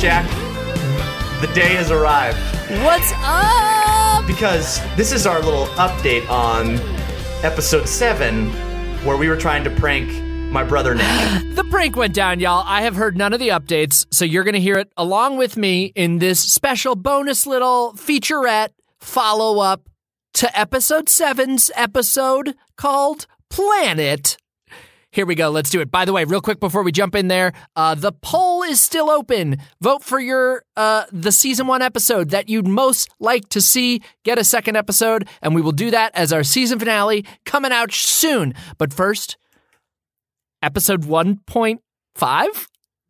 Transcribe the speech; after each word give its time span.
Jack, 0.00 0.26
the 1.42 1.46
day 1.52 1.74
has 1.74 1.90
arrived 1.90 2.38
What's 2.82 3.12
up? 3.16 4.26
because 4.26 4.80
this 4.96 5.12
is 5.12 5.26
our 5.26 5.42
little 5.42 5.66
update 5.76 6.26
on 6.30 6.76
episode 7.44 7.86
seven, 7.86 8.48
where 9.04 9.18
we 9.18 9.28
were 9.28 9.36
trying 9.36 9.62
to 9.64 9.70
prank 9.70 10.10
my 10.50 10.64
brother 10.64 10.94
Nick. 10.94 11.04
The 11.54 11.64
prank 11.64 11.96
went 11.96 12.14
down, 12.14 12.40
y'all. 12.40 12.64
I 12.66 12.82
have 12.82 12.96
heard 12.96 13.16
none 13.16 13.34
of 13.34 13.40
the 13.40 13.48
updates, 13.48 14.06
so 14.10 14.24
you're 14.24 14.44
going 14.44 14.54
to 14.54 14.60
hear 14.60 14.76
it 14.78 14.90
along 14.96 15.36
with 15.36 15.58
me 15.58 15.92
in 15.94 16.18
this 16.18 16.40
special 16.40 16.96
bonus 16.96 17.46
little 17.46 17.92
featurette 17.92 18.70
follow 19.00 19.60
up 19.60 19.88
to 20.34 20.58
episode 20.58 21.10
seven's 21.10 21.70
episode 21.74 22.54
called 22.76 23.26
Planet. 23.50 24.38
Here 25.12 25.26
we 25.26 25.34
go. 25.34 25.50
Let's 25.50 25.70
do 25.70 25.80
it. 25.80 25.90
By 25.90 26.04
the 26.04 26.12
way, 26.12 26.22
real 26.24 26.40
quick 26.40 26.60
before 26.60 26.84
we 26.84 26.92
jump 26.92 27.16
in 27.16 27.26
there, 27.26 27.52
uh, 27.74 27.96
the 27.96 28.12
poll 28.12 28.62
is 28.62 28.80
still 28.80 29.10
open. 29.10 29.56
Vote 29.80 30.04
for 30.04 30.20
your 30.20 30.62
uh, 30.76 31.04
the 31.10 31.32
season 31.32 31.66
one 31.66 31.82
episode 31.82 32.30
that 32.30 32.48
you'd 32.48 32.68
most 32.68 33.10
like 33.18 33.48
to 33.48 33.60
see 33.60 34.02
get 34.24 34.38
a 34.38 34.44
second 34.44 34.76
episode, 34.76 35.28
and 35.42 35.52
we 35.54 35.62
will 35.62 35.72
do 35.72 35.90
that 35.90 36.14
as 36.14 36.32
our 36.32 36.44
season 36.44 36.78
finale 36.78 37.24
coming 37.44 37.72
out 37.72 37.92
soon. 37.92 38.54
But 38.78 38.92
first, 38.92 39.36
episode 40.62 41.04
one 41.04 41.38
point 41.46 41.80
five 42.14 42.68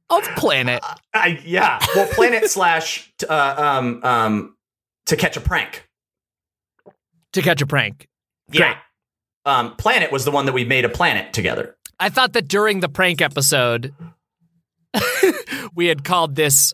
of 0.08 0.22
Planet. 0.36 0.82
I, 1.12 1.40
yeah, 1.44 1.78
well, 1.94 2.08
Planet 2.08 2.44
slash 2.50 3.12
t- 3.18 3.26
uh, 3.26 3.62
um 3.62 4.00
um 4.02 4.56
to 5.06 5.16
catch 5.16 5.36
a 5.36 5.40
prank. 5.40 5.86
to 7.34 7.42
catch 7.42 7.60
a 7.60 7.66
prank. 7.66 8.08
Yeah. 8.50 8.78
Um, 9.44 9.76
Planet 9.76 10.12
was 10.12 10.24
the 10.24 10.30
one 10.30 10.46
that 10.46 10.52
we 10.52 10.64
made 10.64 10.84
a 10.84 10.88
planet 10.88 11.32
together. 11.32 11.76
I 12.00 12.08
thought 12.08 12.32
that 12.32 12.48
during 12.48 12.80
the 12.80 12.88
prank 12.88 13.20
episode, 13.20 13.94
we 15.74 15.86
had 15.86 16.02
called 16.02 16.34
this 16.34 16.72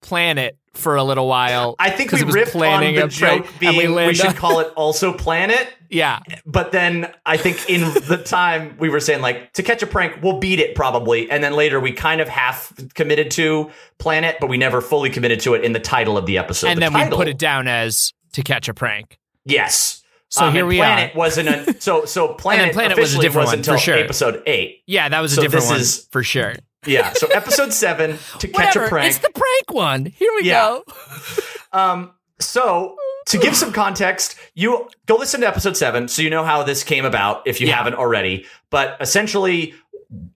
Planet 0.00 0.56
for 0.74 0.96
a 0.96 1.04
little 1.04 1.28
while. 1.28 1.76
I 1.78 1.90
think 1.90 2.12
we 2.12 2.22
ripped 2.22 2.54
on 2.56 2.94
the 2.94 3.06
joke 3.08 3.46
being 3.58 3.76
we, 3.76 3.88
landed 3.88 4.16
should 4.16 4.26
on- 4.26 4.34
call 4.36 4.60
it 4.60 4.72
also 4.76 5.12
Planet. 5.12 5.68
Yeah, 5.88 6.18
But 6.44 6.72
then 6.72 7.12
I 7.24 7.36
think 7.36 7.70
in 7.70 7.82
the 7.82 8.20
time 8.24 8.76
we 8.80 8.88
were 8.88 8.98
saying 8.98 9.20
like 9.22 9.52
to 9.52 9.62
catch 9.62 9.80
a 9.82 9.86
prank, 9.86 10.20
we'll 10.22 10.40
beat 10.40 10.58
it 10.58 10.74
probably, 10.74 11.30
and 11.30 11.42
then 11.44 11.52
later 11.54 11.78
we 11.78 11.92
kind 11.92 12.20
of 12.20 12.28
half 12.28 12.72
committed 12.94 13.30
to 13.32 13.70
Planet, 13.98 14.36
but 14.40 14.48
we 14.48 14.56
never 14.56 14.80
fully 14.80 15.08
committed 15.10 15.38
to 15.40 15.54
it 15.54 15.62
in 15.64 15.72
the 15.72 15.78
title 15.78 16.18
of 16.18 16.26
the 16.26 16.38
episode. 16.38 16.68
and 16.68 16.78
The 16.82 16.90
then 16.90 17.10
we 17.10 17.16
put 17.16 17.28
it 17.28 17.38
down 17.38 17.68
as 17.68 18.12
to 18.32 18.42
catch 18.42 18.68
a 18.68 18.74
prank. 18.74 19.18
Yes. 19.44 20.02
So 20.34 20.50
here 20.50 20.66
we 20.66 20.76
Planet 20.78 21.14
are. 21.14 21.18
wasn't 21.18 21.48
a, 21.48 21.80
so 21.80 22.04
so 22.06 22.28
Planet, 22.34 22.72
Planet 22.72 22.98
was 22.98 23.10
a 23.14 23.16
officially 23.18 23.26
different 23.26 23.46
one, 23.46 23.58
until 23.58 23.74
for 23.74 23.80
sure. 23.80 23.94
episode 23.96 24.42
eight. 24.46 24.82
Yeah, 24.86 25.08
that 25.08 25.20
was 25.20 25.32
a 25.32 25.36
So 25.36 25.42
different 25.42 25.62
this 25.64 25.70
one 25.70 25.80
is- 25.80 26.06
for 26.10 26.22
sure. 26.22 26.54
Yeah. 26.86 27.12
So 27.14 27.26
episode 27.28 27.72
seven 27.72 28.18
to 28.40 28.48
catch 28.48 28.76
a 28.76 28.88
prank. 28.88 29.08
it's 29.08 29.18
the 29.18 29.30
prank 29.30 29.72
one. 29.72 30.04
Here 30.06 30.30
we 30.40 30.46
Yeah. 30.48 30.60
go. 30.60 30.84
Um, 31.72 32.12
so 32.38 32.94
to 33.26 33.38
give 33.38 33.56
some 33.56 33.72
context, 33.72 34.36
you 34.54 34.88
go 35.06 35.16
listen 35.16 35.40
to 35.40 35.46
episode 35.48 35.76
seven, 35.76 36.06
so 36.08 36.22
you 36.22 36.30
know 36.30 36.44
how 36.44 36.62
this 36.62 36.84
came 36.84 37.04
about 37.04 37.42
if 37.46 37.60
you 37.60 37.66
Yeah. 37.66 37.76
haven't 37.76 37.94
already. 37.94 38.46
But 38.70 38.96
essentially, 39.00 39.74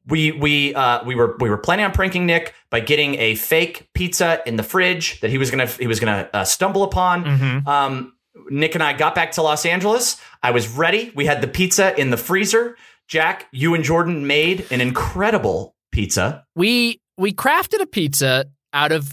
we 0.06 0.32
we 0.32 0.74
uh, 0.74 1.04
we 1.04 1.14
were 1.14 1.36
we 1.38 1.48
were 1.50 1.58
planning 1.58 1.84
on 1.84 1.92
pranking 1.92 2.26
Nick 2.26 2.54
by 2.70 2.80
getting 2.80 3.14
a 3.16 3.34
fake 3.36 3.88
pizza 3.94 4.40
in 4.46 4.56
the 4.56 4.62
fridge 4.64 5.20
that 5.20 5.30
he 5.30 5.38
was 5.38 5.50
gonna 5.52 5.66
he 5.66 5.86
was 5.86 6.00
gonna 6.00 6.28
uh, 6.32 6.44
stumble 6.44 6.82
upon. 6.82 7.24
Mhm. 7.24 7.66
Um, 7.68 8.14
Nick 8.50 8.74
and 8.74 8.82
I 8.82 8.92
got 8.92 9.14
back 9.14 9.32
to 9.32 9.42
Los 9.42 9.66
Angeles. 9.66 10.20
I 10.42 10.50
was 10.50 10.68
ready. 10.68 11.12
We 11.14 11.26
had 11.26 11.40
the 11.40 11.48
pizza 11.48 11.98
in 11.98 12.10
the 12.10 12.16
freezer. 12.16 12.76
Jack, 13.06 13.46
you 13.52 13.74
and 13.74 13.84
Jordan 13.84 14.26
made 14.26 14.66
an 14.70 14.80
incredible 14.80 15.74
pizza. 15.92 16.44
We 16.54 17.00
we 17.16 17.32
crafted 17.32 17.80
a 17.80 17.86
pizza 17.86 18.46
out 18.72 18.92
of 18.92 19.12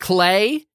clay 0.00 0.66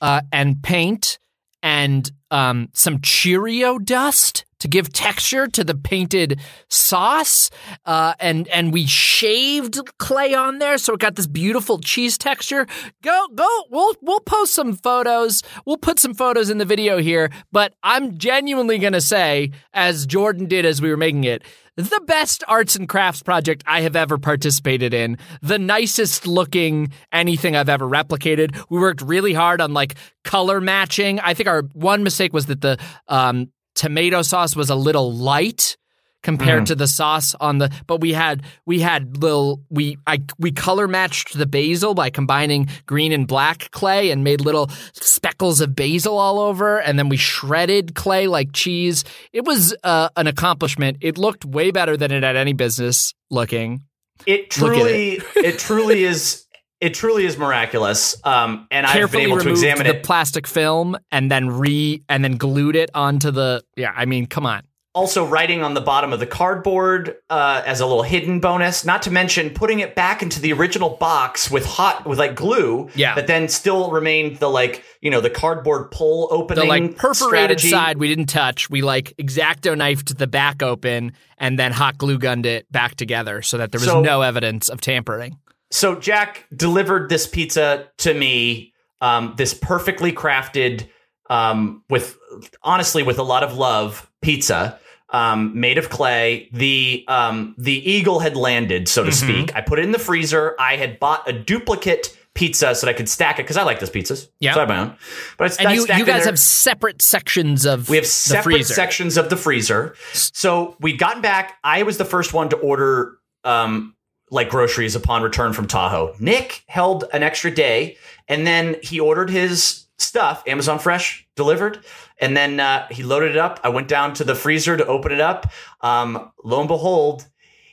uh, 0.00 0.22
and 0.32 0.62
paint 0.62 1.18
and 1.62 2.10
um, 2.30 2.68
some 2.72 3.00
Cheerio 3.00 3.78
dust 3.78 4.44
to 4.60 4.68
give 4.68 4.92
texture 4.92 5.46
to 5.46 5.64
the 5.64 5.74
painted 5.74 6.40
sauce, 6.68 7.50
uh, 7.86 8.14
and 8.20 8.48
and 8.48 8.72
we 8.72 8.86
shaved 8.86 9.78
clay 9.98 10.34
on 10.34 10.58
there, 10.58 10.78
so 10.78 10.94
it 10.94 11.00
got 11.00 11.16
this 11.16 11.26
beautiful 11.26 11.78
cheese 11.78 12.18
texture. 12.18 12.66
Go 13.02 13.28
go, 13.34 13.48
we'll 13.70 13.94
we'll 14.02 14.20
post 14.20 14.54
some 14.54 14.74
photos. 14.74 15.42
We'll 15.66 15.76
put 15.76 15.98
some 15.98 16.14
photos 16.14 16.50
in 16.50 16.58
the 16.58 16.64
video 16.64 16.98
here, 16.98 17.30
but 17.52 17.74
I'm 17.82 18.18
genuinely 18.18 18.78
gonna 18.78 19.00
say, 19.00 19.52
as 19.72 20.06
Jordan 20.06 20.46
did 20.46 20.64
as 20.64 20.82
we 20.82 20.90
were 20.90 20.96
making 20.96 21.24
it. 21.24 21.42
The 21.78 22.02
best 22.08 22.42
arts 22.48 22.74
and 22.74 22.88
crafts 22.88 23.22
project 23.22 23.62
I 23.64 23.82
have 23.82 23.94
ever 23.94 24.18
participated 24.18 24.92
in. 24.92 25.16
The 25.42 25.60
nicest 25.60 26.26
looking 26.26 26.90
anything 27.12 27.54
I've 27.54 27.68
ever 27.68 27.88
replicated. 27.88 28.60
We 28.68 28.80
worked 28.80 29.00
really 29.00 29.32
hard 29.32 29.60
on 29.60 29.74
like 29.74 29.94
color 30.24 30.60
matching. 30.60 31.20
I 31.20 31.34
think 31.34 31.48
our 31.48 31.62
one 31.74 32.02
mistake 32.02 32.32
was 32.32 32.46
that 32.46 32.62
the 32.62 32.78
um, 33.06 33.52
tomato 33.78 34.22
sauce 34.22 34.56
was 34.56 34.70
a 34.70 34.74
little 34.74 35.14
light 35.14 35.76
compared 36.24 36.66
to 36.66 36.74
the 36.74 36.88
sauce 36.88 37.36
on 37.40 37.58
the 37.58 37.70
but 37.86 38.00
we 38.00 38.12
had 38.12 38.42
we 38.66 38.80
had 38.80 39.22
little 39.22 39.62
we 39.70 39.96
I 40.04 40.20
we 40.36 40.50
color 40.50 40.88
matched 40.88 41.38
the 41.38 41.46
basil 41.46 41.94
by 41.94 42.10
combining 42.10 42.68
green 42.86 43.12
and 43.12 43.26
black 43.26 43.70
clay 43.70 44.10
and 44.10 44.24
made 44.24 44.40
little 44.40 44.68
speckles 44.94 45.60
of 45.60 45.76
basil 45.76 46.18
all 46.18 46.40
over. 46.40 46.80
And 46.80 46.98
then 46.98 47.08
we 47.08 47.16
shredded 47.16 47.94
clay 47.94 48.26
like 48.26 48.52
cheese. 48.52 49.04
It 49.32 49.44
was 49.44 49.76
uh, 49.84 50.08
an 50.16 50.26
accomplishment. 50.26 50.98
It 51.00 51.18
looked 51.18 51.44
way 51.44 51.70
better 51.70 51.96
than 51.96 52.10
it 52.10 52.24
had 52.24 52.34
any 52.34 52.52
business 52.52 53.14
looking. 53.30 53.84
It 54.26 54.56
Look 54.58 54.74
truly, 54.74 55.20
it. 55.36 55.58
truly 55.60 56.04
is, 56.04 56.44
it 56.80 56.94
truly 56.94 57.24
is 57.26 57.36
miraculous. 57.36 58.16
Um, 58.24 58.66
and 58.70 58.86
I've 58.86 59.10
been 59.10 59.22
able 59.22 59.38
to 59.40 59.50
examine 59.50 59.86
the 59.86 59.96
it. 59.96 60.02
plastic 60.02 60.46
film 60.46 60.96
and 61.10 61.30
then 61.30 61.48
re 61.50 62.02
and 62.08 62.22
then 62.24 62.36
glued 62.36 62.76
it 62.76 62.90
onto 62.94 63.30
the 63.30 63.62
yeah 63.76 63.92
i 63.96 64.04
mean 64.04 64.26
come 64.26 64.46
on 64.46 64.62
Also, 64.94 65.24
writing 65.24 65.62
on 65.62 65.74
the 65.74 65.80
bottom 65.80 66.12
of 66.12 66.18
the 66.18 66.26
cardboard 66.26 67.14
uh, 67.30 67.62
as 67.64 67.80
a 67.80 67.86
little 67.86 68.02
hidden 68.02 68.40
bonus. 68.40 68.84
Not 68.84 69.02
to 69.02 69.10
mention 69.12 69.50
putting 69.50 69.78
it 69.80 69.94
back 69.94 70.22
into 70.22 70.40
the 70.40 70.52
original 70.52 70.90
box 70.90 71.50
with 71.50 71.64
hot 71.66 72.04
with 72.06 72.18
like 72.18 72.34
glue. 72.34 72.88
Yeah. 72.96 73.14
That 73.14 73.26
then 73.28 73.48
still 73.48 73.90
remained 73.92 74.38
the 74.38 74.48
like 74.48 74.82
you 75.00 75.10
know 75.10 75.20
the 75.20 75.30
cardboard 75.30 75.90
pull 75.92 76.26
opening. 76.32 76.62
the 76.64 76.68
like 76.68 76.96
perforated 76.96 77.60
strategy. 77.60 77.68
side 77.70 77.98
we 77.98 78.08
didn't 78.08 78.26
touch. 78.30 78.68
We 78.70 78.82
like 78.82 79.14
exacto 79.18 79.76
knifed 79.76 80.16
the 80.18 80.26
back 80.26 80.62
open 80.62 81.12
and 81.36 81.58
then 81.58 81.70
hot 81.72 81.96
glue 81.98 82.18
gunned 82.18 82.46
it 82.46 82.70
back 82.72 82.96
together 82.96 83.42
so 83.42 83.58
that 83.58 83.70
there 83.70 83.78
was 83.78 83.88
So- 83.88 84.00
no 84.00 84.22
evidence 84.22 84.68
of 84.68 84.80
tampering. 84.80 85.38
So 85.70 85.94
Jack 85.96 86.46
delivered 86.54 87.08
this 87.10 87.26
pizza 87.26 87.88
to 87.98 88.14
me, 88.14 88.72
um, 89.00 89.34
this 89.36 89.52
perfectly 89.54 90.12
crafted, 90.12 90.88
um, 91.30 91.82
with 91.90 92.16
honestly 92.62 93.02
with 93.02 93.18
a 93.18 93.22
lot 93.22 93.42
of 93.42 93.56
love 93.56 94.10
pizza, 94.22 94.78
um, 95.10 95.58
made 95.58 95.78
of 95.78 95.90
clay. 95.90 96.48
The 96.52 97.04
um, 97.08 97.54
the 97.58 97.90
eagle 97.90 98.20
had 98.20 98.36
landed, 98.36 98.88
so 98.88 99.04
to 99.04 99.10
Mhm. 99.10 99.14
speak. 99.14 99.56
I 99.56 99.60
put 99.60 99.78
it 99.78 99.82
in 99.84 99.92
the 99.92 99.98
freezer. 99.98 100.54
I 100.58 100.76
had 100.76 100.98
bought 100.98 101.28
a 101.28 101.32
duplicate 101.32 102.16
pizza 102.34 102.74
so 102.74 102.86
that 102.86 102.94
I 102.94 102.96
could 102.96 103.08
stack 103.08 103.38
it 103.38 103.42
because 103.42 103.56
I 103.56 103.62
like 103.64 103.80
those 103.80 103.90
pizzas. 103.90 104.28
Yeah. 104.38 104.54
so 104.54 104.60
I 104.60 104.62
have 104.62 104.68
my 104.68 104.78
own. 104.78 104.96
But 105.38 105.52
I, 105.52 105.56
And 105.60 105.68
I 105.68 105.72
you, 105.72 105.80
you 105.96 106.04
guys 106.06 106.24
have 106.24 106.38
separate 106.38 107.02
sections 107.02 107.66
of 107.66 107.88
We 107.88 107.96
have 107.96 108.04
the 108.04 108.10
separate 108.10 108.54
freezer. 108.56 108.74
sections 108.74 109.16
of 109.16 109.28
the 109.28 109.36
freezer. 109.36 109.96
So 110.12 110.76
we'd 110.80 110.98
gotten 110.98 111.20
back. 111.20 111.56
I 111.64 111.82
was 111.82 111.96
the 111.98 112.04
first 112.04 112.32
one 112.34 112.48
to 112.50 112.56
order 112.56 113.18
um, 113.44 113.94
like 114.30 114.48
groceries 114.50 114.94
upon 114.94 115.22
return 115.22 115.52
from 115.52 115.66
Tahoe. 115.66 116.14
Nick 116.18 116.62
held 116.66 117.04
an 117.12 117.22
extra 117.22 117.50
day, 117.50 117.96
and 118.28 118.46
then 118.46 118.76
he 118.82 119.00
ordered 119.00 119.30
his 119.30 119.86
stuff, 119.98 120.42
Amazon 120.46 120.78
Fresh 120.78 121.26
delivered, 121.34 121.84
and 122.20 122.36
then 122.36 122.60
uh, 122.60 122.86
he 122.90 123.02
loaded 123.02 123.32
it 123.32 123.36
up. 123.38 123.60
I 123.64 123.68
went 123.68 123.88
down 123.88 124.14
to 124.14 124.24
the 124.24 124.34
freezer 124.34 124.76
to 124.76 124.86
open 124.86 125.12
it 125.12 125.20
up. 125.20 125.50
Um, 125.80 126.30
lo 126.44 126.60
and 126.60 126.68
behold. 126.68 127.26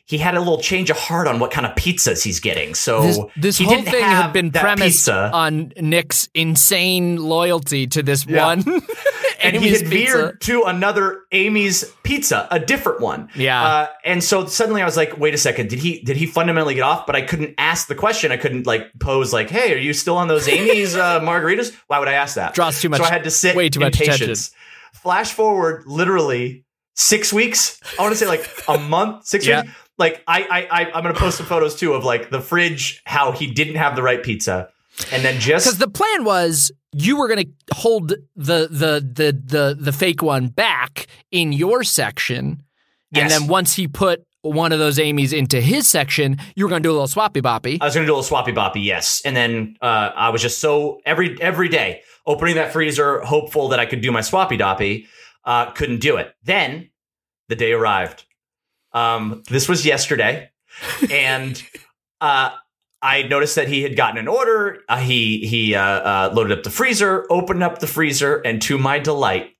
He 0.07 0.19
had 0.19 0.35
a 0.35 0.39
little 0.39 0.59
change 0.59 0.91
of 0.91 0.99
heart 0.99 1.27
on 1.27 1.39
what 1.39 1.49
kind 1.49 1.65
of 1.65 1.73
pizzas 1.73 2.23
he's 2.23 2.39
getting. 2.39 2.75
So 2.75 3.01
This, 3.01 3.19
this 3.37 3.59
whole 3.59 3.81
thing 3.81 4.03
had 4.03 4.33
been 4.33 4.51
premised 4.51 4.97
pizza. 5.07 5.31
on 5.33 5.73
Nick's 5.81 6.29
insane 6.35 7.15
loyalty 7.17 7.87
to 7.87 8.03
this 8.03 8.23
Yeah. 8.27 8.45
one. 8.45 8.63
and 9.41 9.55
he 9.55 9.69
had 9.69 9.79
pizza. 9.89 9.89
veered 10.17 10.41
to 10.41 10.63
another 10.63 11.21
Amy's 11.31 11.83
pizza, 12.03 12.47
a 12.51 12.59
different 12.59 13.01
one. 13.01 13.29
Yeah. 13.35 13.63
Uh, 13.63 13.87
and 14.03 14.23
so 14.23 14.45
suddenly 14.45 14.81
I 14.81 14.85
was 14.85 14.97
like, 14.97 15.17
wait 15.17 15.33
a 15.33 15.37
second, 15.37 15.69
did 15.69 15.79
he 15.79 15.99
did 16.01 16.17
he 16.17 16.25
fundamentally 16.25 16.75
get 16.75 16.83
off? 16.83 17.05
But 17.05 17.15
I 17.15 17.21
couldn't 17.21 17.55
ask 17.57 17.87
the 17.87 17.95
question. 17.95 18.31
I 18.31 18.37
couldn't 18.37 18.65
like 18.65 18.87
pose 18.99 19.33
like, 19.33 19.49
hey, 19.49 19.73
are 19.73 19.77
you 19.77 19.93
still 19.93 20.17
on 20.17 20.27
those 20.27 20.47
Amy's 20.47 20.95
uh, 20.95 21.19
margaritas? 21.21 21.75
Why 21.87 21.99
would 21.99 22.07
I 22.07 22.13
ask 22.13 22.35
that? 22.35 22.53
Draws 22.53 22.81
too 22.81 22.89
much- 22.89 22.99
So 22.99 23.05
I 23.05 23.09
had 23.09 23.23
to 23.25 23.31
sit 23.31 23.55
way 23.55 23.69
too 23.69 23.79
in 23.79 23.85
much 23.85 23.95
attention. 24.01 24.27
patience. 24.27 24.51
Flash 24.93 25.33
forward, 25.33 25.83
literally 25.85 26.65
six 26.95 27.31
weeks. 27.33 27.79
I 27.99 28.01
want 28.01 28.13
to 28.13 28.17
say 28.17 28.27
like 28.27 28.49
a 28.67 28.77
month, 28.79 29.25
six 29.25 29.45
Yeah. 29.45 29.63
weeks. 29.63 29.73
Like 29.97 30.23
I, 30.27 30.41
I, 30.43 30.67
I 30.81 30.85
I'm 30.91 31.03
gonna 31.03 31.13
post 31.13 31.37
some 31.37 31.45
photos 31.45 31.75
too 31.75 31.93
of 31.93 32.03
like 32.03 32.29
the 32.29 32.41
fridge, 32.41 33.01
how 33.05 33.31
he 33.31 33.47
didn't 33.47 33.75
have 33.75 33.95
the 33.95 34.03
right 34.03 34.21
pizza, 34.21 34.69
and 35.11 35.23
then 35.23 35.39
just 35.39 35.65
Because 35.65 35.77
the 35.77 35.87
plan 35.87 36.25
was 36.25 36.69
you 36.97 37.17
were 37.17 37.27
going 37.27 37.45
to 37.45 37.75
hold 37.75 38.09
the, 38.09 38.17
the 38.35 39.05
the 39.05 39.37
the 39.45 39.77
the 39.77 39.91
fake 39.91 40.21
one 40.21 40.47
back 40.47 41.07
in 41.29 41.51
your 41.51 41.83
section, 41.83 42.63
And 43.13 43.29
then 43.29 43.47
once 43.47 43.75
he 43.75 43.87
put 43.87 44.25
one 44.41 44.71
of 44.71 44.79
those 44.79 44.97
Amy's 44.97 45.33
into 45.33 45.59
his 45.59 45.89
section, 45.89 46.37
you 46.55 46.63
were 46.63 46.69
going 46.69 46.81
to 46.81 46.87
do 46.87 46.91
a 46.91 46.97
little 46.97 47.07
swappy 47.07 47.41
boppy. 47.41 47.79
I 47.81 47.85
was 47.85 47.95
gonna 47.95 48.05
do 48.05 48.13
a 48.13 48.17
little 48.17 48.37
swappy 48.37 48.53
boppy, 48.55 48.83
yes. 48.83 49.21
And 49.25 49.35
then 49.35 49.75
uh, 49.81 50.11
I 50.15 50.29
was 50.29 50.41
just 50.41 50.59
so 50.59 51.01
every 51.05 51.39
every 51.41 51.67
day 51.67 52.01
opening 52.25 52.55
that 52.55 52.71
freezer, 52.71 53.19
hopeful 53.21 53.67
that 53.69 53.79
I 53.79 53.85
could 53.85 54.01
do 54.01 54.11
my 54.11 54.21
swappy 54.21 54.57
doppy. 54.57 55.07
Uh, 55.43 55.71
couldn't 55.71 55.99
do 55.99 56.15
it. 56.17 56.33
Then 56.43 56.89
the 57.49 57.55
day 57.55 57.73
arrived. 57.73 58.23
Um, 58.93 59.43
this 59.49 59.67
was 59.67 59.85
yesterday, 59.85 60.49
and 61.11 61.61
uh, 62.21 62.51
I 63.05 63.21
noticed 63.21 63.55
that 63.55 63.67
he 63.67 63.83
had 63.83 63.95
gotten 63.95 64.17
an 64.17 64.27
order. 64.27 64.79
Uh, 64.89 64.97
he 64.97 65.45
he 65.45 65.75
uh, 65.75 65.81
uh, 65.81 66.31
loaded 66.33 66.57
up 66.57 66.63
the 66.63 66.71
freezer, 66.71 67.27
opened 67.29 67.61
up 67.61 67.77
the 67.77 67.85
freezer, 67.87 68.37
and 68.37 68.59
to 68.63 68.79
my 68.79 68.97
delight, 68.97 69.51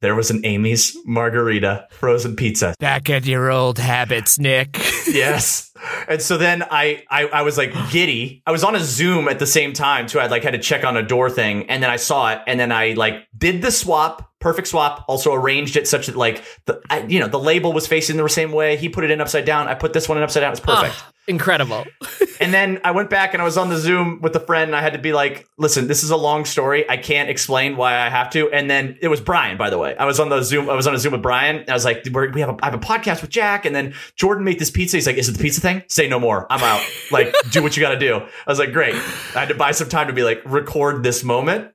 there 0.00 0.14
was 0.14 0.30
an 0.30 0.40
Amy's 0.44 0.96
margarita 1.04 1.86
frozen 1.90 2.34
pizza 2.34 2.74
Back 2.78 3.10
at 3.10 3.26
your 3.26 3.50
old 3.50 3.78
habits, 3.78 4.38
Nick. 4.38 4.78
yes. 5.06 5.70
And 6.08 6.20
so 6.22 6.36
then 6.36 6.62
I, 6.70 7.04
I 7.10 7.26
I 7.26 7.42
was 7.42 7.58
like 7.58 7.72
giddy. 7.90 8.42
I 8.46 8.52
was 8.52 8.64
on 8.64 8.74
a 8.74 8.80
Zoom 8.80 9.28
at 9.28 9.38
the 9.38 9.46
same 9.46 9.72
time 9.72 10.06
too. 10.06 10.18
I 10.18 10.26
like 10.26 10.42
had 10.42 10.52
to 10.52 10.58
check 10.58 10.84
on 10.84 10.96
a 10.96 11.02
door 11.02 11.30
thing, 11.30 11.68
and 11.68 11.82
then 11.82 11.90
I 11.90 11.96
saw 11.96 12.32
it, 12.32 12.40
and 12.46 12.58
then 12.58 12.72
I 12.72 12.92
like 12.92 13.26
did 13.36 13.62
the 13.62 13.70
swap, 13.70 14.30
perfect 14.40 14.68
swap. 14.68 15.04
Also 15.08 15.32
arranged 15.34 15.76
it 15.76 15.88
such 15.88 16.06
that 16.06 16.16
like 16.16 16.44
the 16.66 16.80
I, 16.90 17.00
you 17.06 17.20
know 17.20 17.28
the 17.28 17.38
label 17.38 17.72
was 17.72 17.86
facing 17.86 18.16
the 18.16 18.28
same 18.28 18.52
way. 18.52 18.76
He 18.76 18.88
put 18.88 19.04
it 19.04 19.10
in 19.10 19.20
upside 19.20 19.44
down. 19.44 19.68
I 19.68 19.74
put 19.74 19.92
this 19.92 20.08
one 20.08 20.18
in 20.18 20.24
upside 20.24 20.42
down. 20.42 20.52
It's 20.52 20.60
perfect. 20.60 20.94
Ah, 20.96 21.12
incredible. 21.28 21.84
And 22.38 22.52
then 22.52 22.80
I 22.84 22.90
went 22.90 23.08
back 23.08 23.32
and 23.32 23.40
I 23.40 23.46
was 23.46 23.56
on 23.56 23.70
the 23.70 23.78
Zoom 23.78 24.20
with 24.20 24.36
a 24.36 24.40
friend, 24.40 24.68
and 24.68 24.76
I 24.76 24.82
had 24.82 24.92
to 24.92 24.98
be 24.98 25.14
like, 25.14 25.46
"Listen, 25.56 25.86
this 25.86 26.04
is 26.04 26.10
a 26.10 26.16
long 26.16 26.44
story. 26.44 26.88
I 26.88 26.98
can't 26.98 27.30
explain 27.30 27.78
why 27.78 27.96
I 27.96 28.10
have 28.10 28.28
to." 28.30 28.50
And 28.50 28.68
then 28.70 28.98
it 29.00 29.08
was 29.08 29.22
Brian, 29.22 29.56
by 29.56 29.70
the 29.70 29.78
way. 29.78 29.96
I 29.96 30.04
was 30.04 30.20
on 30.20 30.28
the 30.28 30.42
Zoom. 30.42 30.68
I 30.68 30.74
was 30.74 30.86
on 30.86 30.94
a 30.94 30.98
Zoom 30.98 31.12
with 31.12 31.22
Brian. 31.22 31.64
I 31.66 31.72
was 31.72 31.86
like, 31.86 32.06
We're, 32.12 32.30
"We 32.30 32.40
have 32.40 32.50
a 32.50 32.56
I 32.62 32.66
have 32.66 32.74
a 32.74 32.78
podcast 32.78 33.22
with 33.22 33.30
Jack." 33.30 33.64
And 33.64 33.74
then 33.74 33.94
Jordan 34.16 34.44
made 34.44 34.58
this 34.58 34.70
pizza. 34.70 34.98
He's 34.98 35.06
like, 35.06 35.16
"Is 35.16 35.30
it 35.30 35.32
the 35.32 35.38
pizza 35.38 35.62
thing? 35.62 35.75
Say 35.88 36.08
no 36.08 36.18
more. 36.18 36.46
I'm 36.50 36.62
out. 36.62 36.84
Like, 37.10 37.34
do 37.50 37.62
what 37.62 37.76
you 37.76 37.80
got 37.80 37.90
to 37.90 37.98
do." 37.98 38.16
I 38.16 38.50
was 38.50 38.58
like, 38.58 38.72
"Great." 38.72 38.94
I 38.94 39.40
had 39.40 39.48
to 39.48 39.54
buy 39.54 39.72
some 39.72 39.88
time 39.88 40.08
to 40.08 40.12
be 40.12 40.22
like, 40.22 40.42
record 40.44 41.02
this 41.02 41.24
moment. 41.24 41.72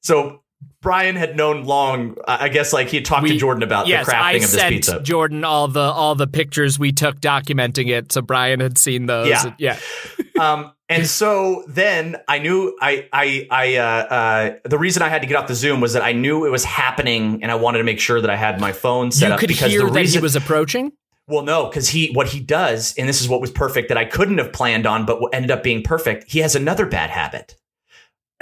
So. 0.00 0.40
Brian 0.80 1.16
had 1.16 1.34
known 1.34 1.64
long, 1.64 2.16
I 2.28 2.50
guess, 2.50 2.74
like 2.74 2.88
he 2.88 2.98
had 2.98 3.06
talked 3.06 3.26
to 3.26 3.36
Jordan 3.38 3.62
about 3.62 3.86
yes, 3.86 4.04
the 4.04 4.12
crafting 4.12 4.22
I 4.22 4.32
of 4.32 4.40
this 4.42 4.52
sent 4.52 4.74
pizza. 4.74 5.00
Jordan 5.00 5.42
all 5.42 5.66
the 5.66 5.80
all 5.80 6.14
the 6.14 6.26
pictures 6.26 6.78
we 6.78 6.92
took 6.92 7.20
documenting 7.20 7.88
it, 7.88 8.12
so 8.12 8.20
Brian 8.20 8.60
had 8.60 8.76
seen 8.76 9.06
those. 9.06 9.28
Yeah. 9.28 9.54
yeah. 9.58 9.78
um, 10.38 10.72
and 10.88 11.06
so 11.06 11.64
then 11.66 12.16
I 12.28 12.38
knew 12.38 12.76
I 12.80 13.08
I 13.12 13.46
I 13.50 13.76
uh, 13.76 13.84
uh, 13.84 14.54
the 14.68 14.78
reason 14.78 15.02
I 15.02 15.08
had 15.08 15.22
to 15.22 15.28
get 15.28 15.36
off 15.36 15.48
the 15.48 15.54
Zoom 15.54 15.80
was 15.80 15.94
that 15.94 16.02
I 16.02 16.12
knew 16.12 16.44
it 16.44 16.50
was 16.50 16.64
happening, 16.64 17.42
and 17.42 17.50
I 17.50 17.54
wanted 17.54 17.78
to 17.78 17.84
make 17.84 18.00
sure 18.00 18.20
that 18.20 18.28
I 18.28 18.36
had 18.36 18.60
my 18.60 18.72
phone 18.72 19.10
set 19.10 19.28
You 19.28 19.34
up 19.34 19.40
could 19.40 19.48
because 19.48 19.70
hear 19.70 19.80
the 19.80 19.86
that 19.86 20.00
reason 20.00 20.20
he 20.20 20.22
was 20.22 20.36
approaching. 20.36 20.92
Well 21.26 21.42
no 21.42 21.66
because 21.66 21.88
he 21.88 22.10
what 22.12 22.28
he 22.28 22.40
does 22.40 22.94
and 22.98 23.08
this 23.08 23.20
is 23.20 23.28
what 23.28 23.40
was 23.40 23.50
perfect 23.50 23.88
that 23.88 23.96
I 23.98 24.04
couldn't 24.04 24.38
have 24.38 24.52
planned 24.52 24.86
on 24.86 25.06
but 25.06 25.20
what 25.20 25.34
ended 25.34 25.50
up 25.50 25.62
being 25.62 25.82
perfect. 25.82 26.30
He 26.30 26.40
has 26.40 26.54
another 26.54 26.86
bad 26.86 27.10
habit. 27.10 27.56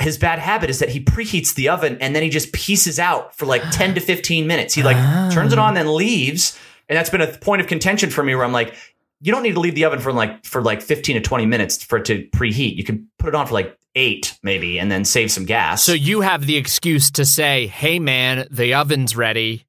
His 0.01 0.19
bad 0.19 0.39
habit 0.39 0.71
is 0.71 0.79
that 0.81 0.89
he 0.89 1.01
preheats 1.05 1.55
the 1.55 1.69
oven 1.69 1.99
and 2.01 2.17
then 2.17 2.23
he 2.23 2.29
just 2.31 2.53
pieces 2.53 2.99
out 2.99 3.37
for 3.37 3.47
like 3.47 3.63
10 3.71 3.95
to 3.95 4.01
15 4.01 4.47
minutes. 4.47 4.75
He 4.75 4.83
like 4.83 4.97
Ah. 4.97 5.31
turns 5.33 5.53
it 5.53 5.59
on, 5.59 5.75
then 5.75 5.95
leaves. 5.95 6.59
And 6.89 6.97
that's 6.97 7.11
been 7.11 7.21
a 7.21 7.27
point 7.29 7.61
of 7.61 7.69
contention 7.69 8.11
for 8.11 8.25
me 8.25 8.35
where 8.35 8.45
I'm 8.45 8.53
like, 8.53 8.75
you 9.21 9.31
don't 9.31 9.45
need 9.45 9.55
to 9.55 9.61
leave 9.61 9.77
the 9.77 9.85
oven 9.85 10.01
for 10.01 10.13
like 10.13 10.45
for 10.45 10.61
like 10.63 10.83
15 10.83 11.15
to 11.17 11.21
20 11.21 11.47
minutes 11.47 11.85
for 11.85 11.99
it 11.99 12.05
to 12.07 12.25
preheat. 12.35 12.75
You 12.77 12.83
can 12.85 13.09
put 13.19 13.29
it 13.29 13.35
on 13.37 13.47
for 13.47 13.55
like 13.55 13.79
eight, 13.95 14.37
maybe, 14.43 14.79
and 14.81 14.91
then 14.91 15.05
save 15.05 15.31
some 15.31 15.45
gas. 15.45 15.85
So 15.85 15.93
you 15.93 16.23
have 16.23 16.47
the 16.47 16.57
excuse 16.57 17.11
to 17.13 17.25
say, 17.25 17.67
"Hey, 17.69 17.99
man, 18.01 18.49
the 18.51 18.75
oven's 18.75 19.15
ready." 19.15 19.67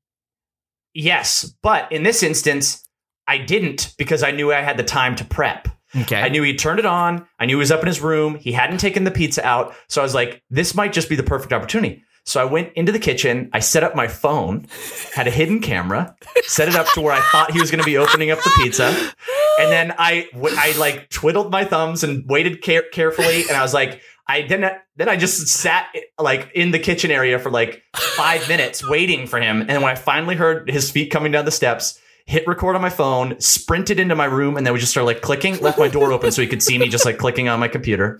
yes, 0.93 1.53
but 1.61 1.91
in 1.91 2.03
this 2.03 2.23
instance, 2.23 2.83
I 3.27 3.37
didn't 3.37 3.93
because 3.97 4.23
I 4.23 4.31
knew 4.31 4.51
I 4.51 4.61
had 4.61 4.77
the 4.77 4.83
time 4.83 5.15
to 5.17 5.25
prep. 5.25 5.67
Okay. 5.95 6.19
I 6.19 6.29
knew 6.29 6.41
he 6.41 6.55
turned 6.55 6.79
it 6.79 6.85
on. 6.85 7.27
I 7.39 7.45
knew 7.45 7.55
he 7.55 7.59
was 7.59 7.71
up 7.71 7.81
in 7.81 7.87
his 7.87 8.01
room. 8.01 8.35
He 8.35 8.51
hadn't 8.51 8.79
taken 8.79 9.03
the 9.03 9.11
pizza 9.11 9.45
out. 9.45 9.75
So 9.87 10.01
I 10.01 10.03
was 10.03 10.15
like, 10.15 10.41
this 10.49 10.73
might 10.73 10.91
just 10.91 11.07
be 11.07 11.15
the 11.15 11.23
perfect 11.23 11.53
opportunity. 11.53 12.03
So 12.25 12.41
I 12.41 12.45
went 12.45 12.71
into 12.73 12.91
the 12.91 12.99
kitchen. 12.99 13.49
I 13.53 13.59
set 13.59 13.83
up 13.83 13.95
my 13.95 14.07
phone, 14.07 14.65
had 15.13 15.27
a 15.27 15.29
hidden 15.29 15.59
camera, 15.59 16.15
set 16.43 16.69
it 16.69 16.75
up 16.75 16.87
to 16.93 17.01
where 17.01 17.13
I 17.13 17.19
thought 17.31 17.51
he 17.51 17.59
was 17.59 17.69
going 17.69 17.81
to 17.81 17.85
be 17.85 17.97
opening 17.97 18.31
up 18.31 18.41
the 18.43 18.51
pizza. 18.55 18.87
And 19.59 19.71
then 19.71 19.93
I, 19.97 20.29
I 20.33 20.75
like 20.79 21.09
twiddled 21.09 21.51
my 21.51 21.65
thumbs 21.65 22.03
and 22.03 22.27
waited 22.27 22.61
care- 22.61 22.89
carefully. 22.91 23.43
And 23.43 23.51
I 23.51 23.61
was 23.61 23.73
like, 23.73 24.01
I 24.25 24.41
didn't, 24.41 24.73
then 24.95 25.09
I 25.09 25.17
just 25.17 25.47
sat 25.47 25.87
like 26.17 26.49
in 26.55 26.71
the 26.71 26.79
kitchen 26.79 27.11
area 27.11 27.37
for 27.39 27.51
like 27.51 27.83
five 27.93 28.47
minutes 28.47 28.87
waiting 28.87 29.27
for 29.27 29.39
him. 29.39 29.65
And 29.67 29.83
when 29.83 29.91
I 29.91 29.95
finally 29.95 30.35
heard 30.35 30.69
his 30.69 30.89
feet 30.89 31.11
coming 31.11 31.33
down 31.33 31.43
the 31.43 31.51
steps, 31.51 31.99
hit 32.25 32.47
record 32.47 32.75
on 32.75 32.81
my 32.81 32.89
phone, 32.89 33.39
sprinted 33.39 33.99
into 33.99 34.15
my 34.15 34.25
room, 34.25 34.57
and 34.57 34.65
then 34.65 34.73
we 34.73 34.79
just 34.79 34.91
started 34.91 35.07
like 35.07 35.21
clicking, 35.21 35.59
left 35.59 35.77
my 35.77 35.87
door 35.87 36.11
open 36.11 36.31
so 36.31 36.41
he 36.41 36.47
could 36.47 36.63
see 36.63 36.77
me 36.77 36.87
just 36.87 37.05
like 37.05 37.17
clicking 37.17 37.49
on 37.49 37.59
my 37.59 37.67
computer. 37.67 38.19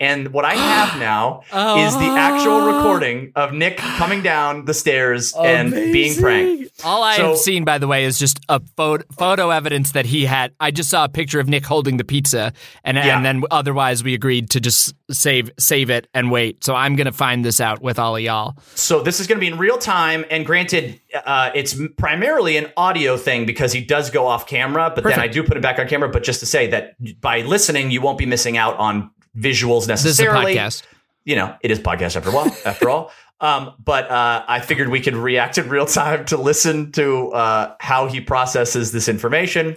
And 0.00 0.32
what 0.32 0.44
I 0.46 0.54
have 0.54 0.98
now 0.98 1.42
is 1.52 1.94
the 1.96 2.08
actual 2.08 2.62
recording 2.62 3.32
of 3.36 3.52
Nick 3.52 3.76
coming 3.76 4.22
down 4.22 4.64
the 4.64 4.74
stairs 4.74 5.34
and 5.36 5.70
being 5.72 6.16
pranked. 6.20 6.70
All 6.82 7.02
I 7.02 7.16
So- 7.16 7.28
have 7.30 7.38
seen, 7.38 7.64
by 7.64 7.76
the 7.76 7.86
way, 7.86 8.04
is 8.04 8.18
just 8.18 8.40
a 8.48 8.60
photo, 8.76 9.04
photo 9.16 9.50
evidence 9.50 9.92
that 9.92 10.06
he 10.06 10.24
had. 10.24 10.52
I 10.58 10.70
just 10.70 10.88
saw 10.88 11.04
a 11.04 11.08
picture 11.10 11.38
of 11.38 11.48
Nick 11.48 11.66
holding 11.66 11.98
the 11.98 12.04
pizza, 12.04 12.54
and 12.84 12.96
Yeah. 12.96 13.16
and 13.16 13.24
then 13.26 13.42
otherwise 13.50 14.02
we 14.02 14.14
agreed 14.14 14.48
to 14.50 14.60
just 14.60 14.94
save 15.10 15.50
save 15.58 15.90
it 15.90 16.08
and 16.14 16.30
wait. 16.30 16.64
So 16.64 16.74
I'm 16.74 16.96
gonna 16.96 17.12
find 17.12 17.44
this 17.44 17.60
out 17.60 17.82
with 17.82 17.98
all 17.98 18.16
of 18.16 18.22
y'all. 18.22 18.56
So 18.76 19.02
this 19.02 19.20
is 19.20 19.26
going 19.26 19.36
to 19.36 19.40
be 19.40 19.48
in 19.48 19.58
real 19.58 19.76
time, 19.76 20.24
and 20.30 20.46
granted, 20.46 20.98
uh, 21.26 21.50
it's 21.54 21.76
primarily 21.98 22.56
an 22.56 22.68
audio 22.78 23.18
thing 23.18 23.44
because 23.44 23.72
he 23.74 23.82
does 23.82 24.08
go 24.10 24.26
off 24.26 24.46
camera, 24.46 24.90
but 24.94 25.04
then 25.04 25.18
I 25.20 25.26
do 25.26 25.42
put 25.42 25.56
it 25.58 25.62
back 25.62 25.78
on 25.78 25.86
camera. 25.88 26.08
But 26.08 26.22
just 26.22 26.40
to 26.40 26.46
say 26.46 26.68
that 26.68 26.94
by 27.20 27.42
listening, 27.42 27.90
you 27.90 28.00
won't 28.00 28.16
be 28.18 28.26
missing 28.26 28.56
out 28.56 28.78
on 28.78 29.10
visuals 29.36 29.86
This 29.86 30.04
is 30.04 30.18
a 30.18 30.24
necessarily. 30.24 30.54
podcast. 30.56 30.82
you 31.24 31.36
know, 31.36 31.54
it 31.62 31.70
is 31.70 31.78
podcast 31.78 32.16
after 32.16 32.30
all. 32.30 32.48
After 32.64 32.90
all, 32.90 33.12
um, 33.40 33.74
but 33.82 34.10
uh, 34.10 34.44
I 34.46 34.60
figured 34.60 34.88
we 34.88 35.00
could 35.00 35.16
react 35.16 35.58
in 35.58 35.68
real 35.68 35.86
time 35.86 36.24
to 36.26 36.36
listen 36.36 36.92
to 36.92 37.30
uh, 37.32 37.74
how 37.80 38.06
he 38.06 38.20
processes 38.20 38.92
this 38.92 39.08
information. 39.08 39.76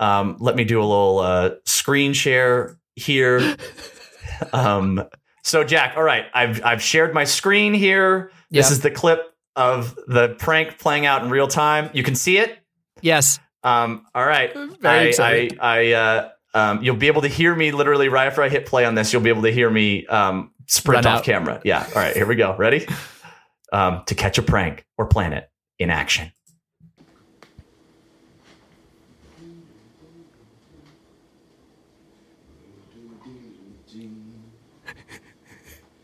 Um, 0.00 0.36
let 0.38 0.56
me 0.56 0.64
do 0.64 0.80
a 0.80 0.84
little 0.84 1.18
uh, 1.18 1.50
screen 1.64 2.12
share 2.12 2.76
here. 2.96 3.56
um, 4.52 5.04
so, 5.42 5.64
Jack, 5.64 5.96
all 5.96 6.02
right, 6.02 6.26
I've 6.34 6.64
I've 6.64 6.82
shared 6.82 7.14
my 7.14 7.24
screen 7.24 7.74
here. 7.74 8.30
This 8.50 8.70
is 8.70 8.80
the 8.80 8.90
clip 8.90 9.20
of 9.56 9.98
the 10.06 10.36
prank 10.38 10.78
playing 10.78 11.04
out 11.04 11.22
in 11.24 11.30
real 11.30 11.48
time. 11.48 11.90
You 11.92 12.02
can 12.02 12.14
see 12.14 12.38
it. 12.38 12.58
Yes. 13.00 13.40
Um, 13.64 14.06
all 14.14 14.24
right. 14.24 14.54
Very 14.80 15.18
I. 15.18 15.24
I, 15.24 15.50
I, 15.60 15.92
uh, 15.92 16.28
um, 16.58 16.82
you'll 16.82 16.96
be 16.96 17.06
able 17.06 17.22
to 17.22 17.28
hear 17.28 17.54
me 17.54 17.70
literally 17.72 18.08
right 18.08 18.26
after 18.26 18.42
I 18.42 18.48
hit 18.48 18.66
play 18.66 18.84
on 18.84 18.94
this. 18.94 19.12
You'll 19.12 19.22
be 19.22 19.30
able 19.30 19.42
to 19.42 19.52
hear 19.52 19.70
me 19.70 20.06
um, 20.06 20.50
sprint 20.66 21.04
Run 21.04 21.14
off 21.14 21.18
out. 21.20 21.24
camera. 21.24 21.60
Yeah. 21.64 21.84
All 21.86 22.02
right. 22.02 22.14
Here 22.14 22.26
we 22.26 22.36
go. 22.36 22.56
Ready? 22.56 22.86
Um, 23.70 24.02
to 24.06 24.14
catch 24.14 24.38
a 24.38 24.42
prank 24.42 24.86
or 24.96 25.04
plan 25.04 25.34
it 25.34 25.50
in 25.78 25.90
action. 25.90 26.32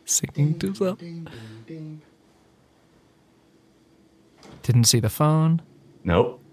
Singing 0.05 0.59
to 0.59 0.71
the. 0.71 0.97
Didn't 4.63 4.85
see 4.85 5.01
the 5.01 5.09
phone. 5.11 5.63
Nope. 6.05 6.44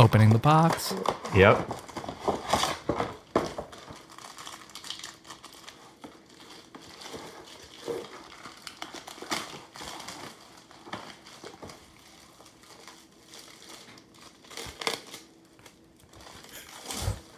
Opening 0.00 0.30
the 0.30 0.38
box. 0.38 0.94
Yep. 1.34 1.58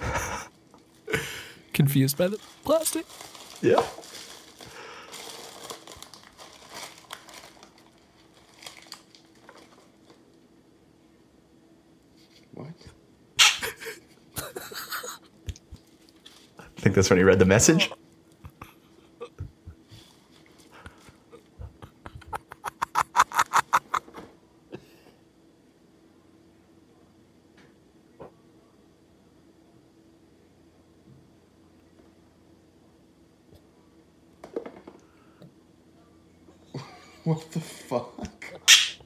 Confused 1.73 2.16
by 2.16 2.28
the 2.28 2.38
plastic. 2.62 3.04
Yep. 3.61 3.85
think 16.92 16.96
that's 16.96 17.08
when 17.08 17.18
he 17.18 17.25
read 17.25 17.38
the 17.38 17.46
message. 17.46 17.90
What 37.25 37.50
the 37.52 37.61
fuck? 37.61 38.12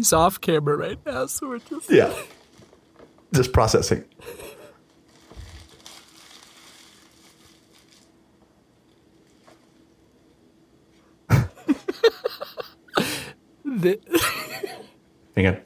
He's 0.02 0.12
off 0.12 0.40
camera 0.40 0.76
right 0.76 0.98
now, 1.06 1.26
so 1.26 1.48
we're 1.48 1.60
just. 1.60 1.88
Yeah. 1.88 2.12
Just 3.32 3.52
processing. 3.52 4.04
The- 13.64 14.00
Hang 15.36 15.46
on. 15.46 15.60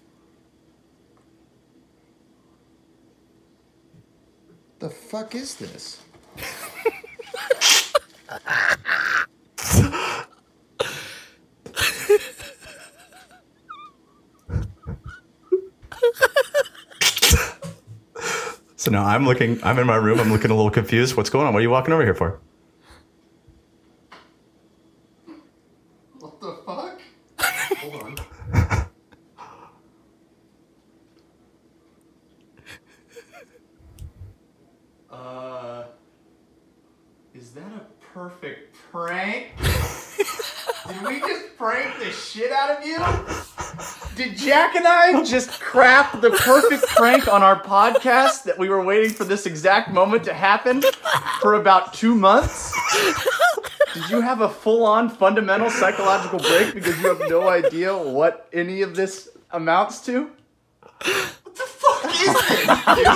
The 4.81 4.91
fuck 4.91 5.35
is 5.35 5.55
this? 5.57 6.03
So 18.87 18.93
now 18.93 19.05
I'm 19.05 19.27
looking, 19.27 19.59
I'm 19.65 19.81
in 19.81 19.87
my 19.89 19.97
room, 19.97 20.21
I'm 20.21 20.31
looking 20.31 20.53
a 20.53 20.55
little 20.55 20.71
confused. 20.71 21.17
What's 21.17 21.29
going 21.29 21.45
on? 21.45 21.53
What 21.53 21.59
are 21.59 21.63
you 21.63 21.71
walking 21.71 21.93
over 21.93 22.05
here 22.05 22.15
for? 22.15 22.39
What 26.21 26.41
the 26.41 26.57
fuck? 26.65 27.01
Hold 27.79 28.03
on. 28.05 28.17
Uh, 35.11 35.87
is 37.35 37.51
that 37.55 37.73
a 37.73 37.87
perfect 38.15 38.77
prank? 38.93 39.49
Did 40.87 41.03
we 41.03 41.19
just 41.19 41.57
prank 41.59 41.99
the 41.99 42.13
shit 42.13 42.53
out 42.53 42.79
of 42.79 42.87
you? 42.87 43.56
Did 44.15 44.37
Jack 44.37 44.75
and 44.75 44.87
I 44.87 45.23
just 45.25 45.61
craft 45.61 46.21
the 46.21 46.31
perfect 46.31 46.85
prank 46.95 47.29
on 47.29 47.43
our 47.43 47.61
podcast 47.63 48.45
that 48.45 48.59
we 48.59 48.69
were 48.69 48.83
waiting 48.83 49.11
for 49.11 49.25
this 49.25 49.45
exact 49.47 49.91
moment 49.93 50.25
to 50.25 50.33
happen 50.35 50.83
for 51.41 51.55
about 51.55 51.93
two 51.93 52.15
months? 52.15 52.73
Did 53.95 54.11
you 54.11 54.21
have 54.21 54.41
a 54.41 54.49
full-on 54.49 55.09
fundamental 55.11 55.71
psychological 55.71 56.39
break 56.39 56.75
because 56.75 57.01
you 57.01 57.15
have 57.15 57.29
no 57.31 57.49
idea 57.49 57.97
what 57.97 58.49
any 58.53 58.83
of 58.83 58.95
this 58.95 59.29
amounts 59.51 60.01
to? 60.07 60.31
What 60.83 61.55
the 61.55 61.63
fuck 61.63 62.05
is 62.07 62.21
this, 62.21 62.67
dude? 62.97 63.07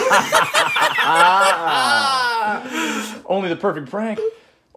Only 3.27 3.49
the 3.49 3.57
perfect 3.57 3.91
prank. 3.91 4.19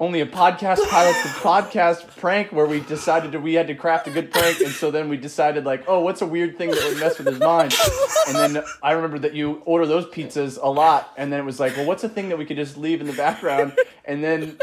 Only 0.04 0.20
a 0.20 0.26
podcast 0.26 0.86
pilot's 0.90 1.24
the 1.24 1.30
podcast 1.40 2.18
prank 2.18 2.52
where 2.52 2.66
we 2.66 2.82
decided 2.82 3.32
that 3.32 3.40
we 3.40 3.54
had 3.54 3.68
to 3.68 3.74
craft 3.74 4.06
a 4.06 4.12
good 4.12 4.32
prank, 4.32 4.60
and 4.60 4.74
so 4.74 4.92
then 4.92 5.08
we 5.08 5.16
decided 5.16 5.64
like, 5.64 5.86
oh, 5.88 6.02
what's 6.02 6.22
a 6.22 6.26
weird 6.26 6.58
thing 6.58 6.72
that 6.72 6.84
would 6.84 7.00
mess 7.00 7.18
with 7.18 7.28
his 7.28 7.40
mind? 7.40 7.74
And 8.28 8.36
then 8.36 8.64
I 8.84 8.92
remember 8.92 9.18
that 9.20 9.34
you 9.34 9.62
order 9.64 9.86
those 9.86 10.06
pizzas 10.08 10.60
a 10.62 10.68
lot, 10.68 11.14
and 11.16 11.32
then 11.32 11.40
it 11.40 11.46
was 11.46 11.58
like, 11.58 11.78
well, 11.78 11.86
what's 11.86 12.04
a 12.04 12.10
thing 12.10 12.28
that 12.28 12.38
we 12.38 12.44
could 12.44 12.58
just 12.58 12.76
leave 12.76 13.00
in 13.00 13.08
the 13.08 13.14
background? 13.14 13.80
And 14.04 14.22
then 14.22 14.60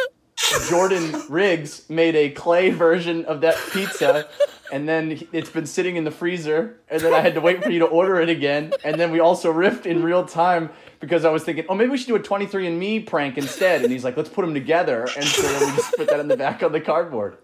Jordan 0.69 1.15
Riggs 1.29 1.89
made 1.89 2.17
a 2.17 2.31
clay 2.31 2.71
version 2.71 3.25
of 3.25 3.41
that 3.43 3.57
pizza, 3.73 4.29
and 4.73 4.89
then 4.89 5.27
it's 5.33 5.51
been 5.51 5.67
sitting 5.67 5.97
in 5.97 6.05
the 6.05 6.11
freezer, 6.11 6.77
and 6.89 7.01
then 7.01 7.13
I 7.15 7.21
had 7.21 7.35
to 7.35 7.41
wait 7.41 7.63
for 7.63 7.71
you 7.71 7.81
to 7.81 7.87
order 7.87 8.21
it 8.21 8.29
again, 8.29 8.73
and 8.85 9.01
then 9.01 9.11
we 9.11 9.21
also 9.21 9.53
riffed 9.53 9.87
in 9.87 10.03
real 10.03 10.25
time 10.25 10.71
because 11.01 11.25
I 11.25 11.31
was 11.31 11.45
thinking, 11.45 11.65
oh, 11.69 11.75
maybe 11.75 11.91
we 11.91 11.99
should 11.99 12.09
do 12.09 12.17
a 12.17 12.21
23andMe 12.21 13.07
prank 13.07 13.39
instead, 13.39 13.83
and 13.83 13.93
he's 13.93 14.05
like, 14.05 14.17
let's 14.17 14.29
put 14.29 14.43
them 14.43 14.55
together, 14.55 15.09
and 15.17 15.25
so 15.25 15.43
then 15.43 15.71
we 15.71 15.77
just 15.77 15.95
put 15.97 16.09
that 16.09 16.21
in 16.21 16.29
the 16.29 16.37
back 16.37 16.63
of 16.63 16.73
the 16.73 16.81
cardboard. 16.81 17.37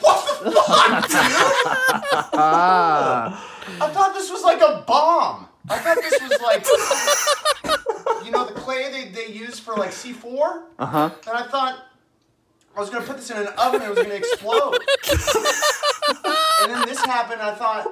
What 0.00 0.44
the 0.44 0.52
fuck, 0.52 1.08
dude? 1.08 1.20
I 3.82 3.90
thought 3.92 4.14
this 4.14 4.30
was 4.30 4.42
like 4.42 4.60
a 4.60 4.84
bomb. 4.86 5.48
I 5.68 5.78
thought 5.78 5.96
this 6.00 6.18
was 6.22 6.40
like 6.40 6.64
you 8.24 8.30
know 8.30 8.46
the 8.46 8.54
clay 8.54 8.90
they, 8.90 9.08
they 9.08 9.32
use 9.32 9.58
for 9.58 9.74
like 9.74 9.90
C4? 9.90 10.62
Uh-huh. 10.78 11.10
And 11.26 11.36
I 11.36 11.46
thought 11.46 11.84
I 12.76 12.80
was 12.80 12.90
gonna 12.90 13.04
put 13.04 13.16
this 13.16 13.30
in 13.30 13.36
an 13.36 13.48
oven 13.58 13.82
and 13.82 13.90
it 13.90 13.94
was 13.94 13.98
gonna 13.98 14.14
explode. 14.14 14.78
and 16.62 16.72
then 16.72 16.88
this 16.88 17.00
happened, 17.00 17.42
I 17.42 17.54
thought 17.54 17.86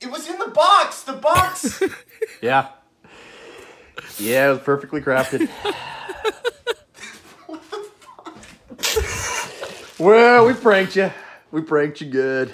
it 0.00 0.10
was 0.10 0.28
in 0.28 0.38
the 0.38 0.48
box. 0.48 1.02
The 1.02 1.14
box 1.14 1.82
Yeah. 2.40 2.68
Yeah, 4.18 4.48
it 4.48 4.50
was 4.50 4.60
perfectly 4.60 5.00
crafted. 5.00 5.48
well, 9.98 10.46
we 10.46 10.52
pranked 10.52 10.96
you. 10.96 11.10
We 11.50 11.62
pranked 11.62 12.00
you 12.00 12.08
good. 12.08 12.52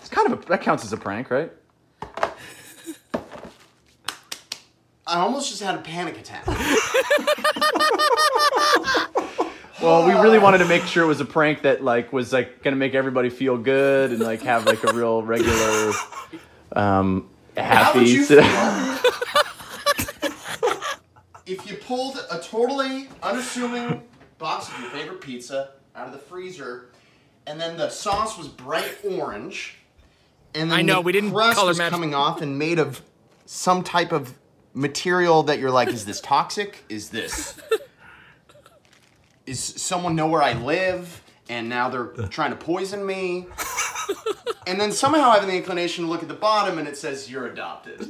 It's 0.00 0.08
kind 0.08 0.32
of 0.32 0.42
a 0.42 0.46
that 0.46 0.62
counts 0.62 0.84
as 0.84 0.92
a 0.92 0.96
prank, 0.96 1.30
right? 1.30 1.52
I 5.08 5.20
almost 5.20 5.48
just 5.48 5.62
had 5.62 5.74
a 5.74 5.78
panic 5.78 6.18
attack. 6.18 6.44
Well, 9.80 10.04
we 10.08 10.12
really 10.12 10.40
wanted 10.40 10.58
to 10.58 10.64
make 10.64 10.82
sure 10.86 11.04
it 11.04 11.06
was 11.06 11.20
a 11.20 11.24
prank 11.24 11.62
that 11.62 11.84
like 11.84 12.12
was 12.12 12.32
like 12.32 12.64
gonna 12.64 12.74
make 12.74 12.96
everybody 12.96 13.30
feel 13.30 13.56
good 13.56 14.10
and 14.10 14.18
like 14.18 14.42
have 14.42 14.66
like 14.66 14.82
a 14.82 14.92
real 14.92 15.22
regular, 15.22 15.92
um, 16.72 17.30
How 17.56 17.94
would 17.94 18.02
happy. 18.02 18.10
you 18.10 18.24
feel 18.24 18.38
if 21.46 21.64
you 21.70 21.76
pulled 21.76 22.18
a 22.28 22.40
totally 22.40 23.08
unassuming 23.22 24.02
box 24.38 24.68
of 24.68 24.80
your 24.80 24.90
favorite 24.90 25.20
pizza 25.20 25.70
out 25.94 26.08
of 26.08 26.12
the 26.12 26.18
freezer, 26.18 26.90
and 27.46 27.60
then 27.60 27.76
the 27.76 27.88
sauce 27.88 28.36
was 28.36 28.48
bright 28.48 28.98
orange, 29.08 29.76
and 30.54 30.72
then 30.72 30.78
I 30.80 30.82
know, 30.82 30.94
the 30.96 31.02
we 31.02 31.12
didn't 31.12 31.30
crust 31.30 31.56
color 31.56 31.68
was 31.68 31.78
match- 31.78 31.92
coming 31.92 32.14
off 32.16 32.42
and 32.42 32.58
made 32.58 32.80
of 32.80 33.00
some 33.46 33.84
type 33.84 34.10
of 34.10 34.34
material 34.74 35.42
that 35.44 35.58
you're 35.58 35.70
like, 35.70 35.88
is 35.88 36.04
this 36.04 36.20
toxic? 36.20 36.84
Is 36.88 37.10
this? 37.10 37.58
Is 39.46 39.60
someone 39.60 40.14
know 40.14 40.26
where 40.26 40.42
I 40.42 40.52
live? 40.52 41.22
And 41.48 41.68
now 41.68 41.88
they're 41.88 42.06
trying 42.28 42.50
to 42.50 42.56
poison 42.56 43.04
me. 43.06 43.46
And 44.66 44.78
then 44.78 44.92
somehow 44.92 45.30
I 45.30 45.38
have 45.38 45.46
the 45.46 45.56
inclination 45.56 46.04
to 46.04 46.10
look 46.10 46.22
at 46.22 46.28
the 46.28 46.34
bottom 46.34 46.78
and 46.78 46.86
it 46.86 46.96
says 46.98 47.30
you're 47.30 47.46
adopted. 47.46 48.00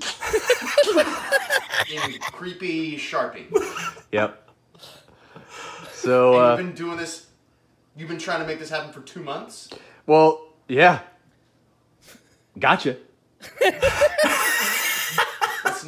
In 1.91 2.19
creepy 2.33 2.97
Sharpie. 2.97 3.47
Yep. 4.11 4.50
So, 5.93 6.35
And 6.35 6.43
uh, 6.43 6.49
you've 6.49 6.67
been 6.67 6.75
doing 6.75 6.97
this, 6.97 7.27
you've 7.97 8.09
been 8.09 8.19
trying 8.19 8.41
to 8.41 8.47
make 8.47 8.59
this 8.59 8.71
happen 8.71 8.93
for 8.93 9.00
two 9.00 9.21
months? 9.21 9.71
well, 10.07 10.49
yeah. 10.67 11.00
Gotcha. 12.59 12.97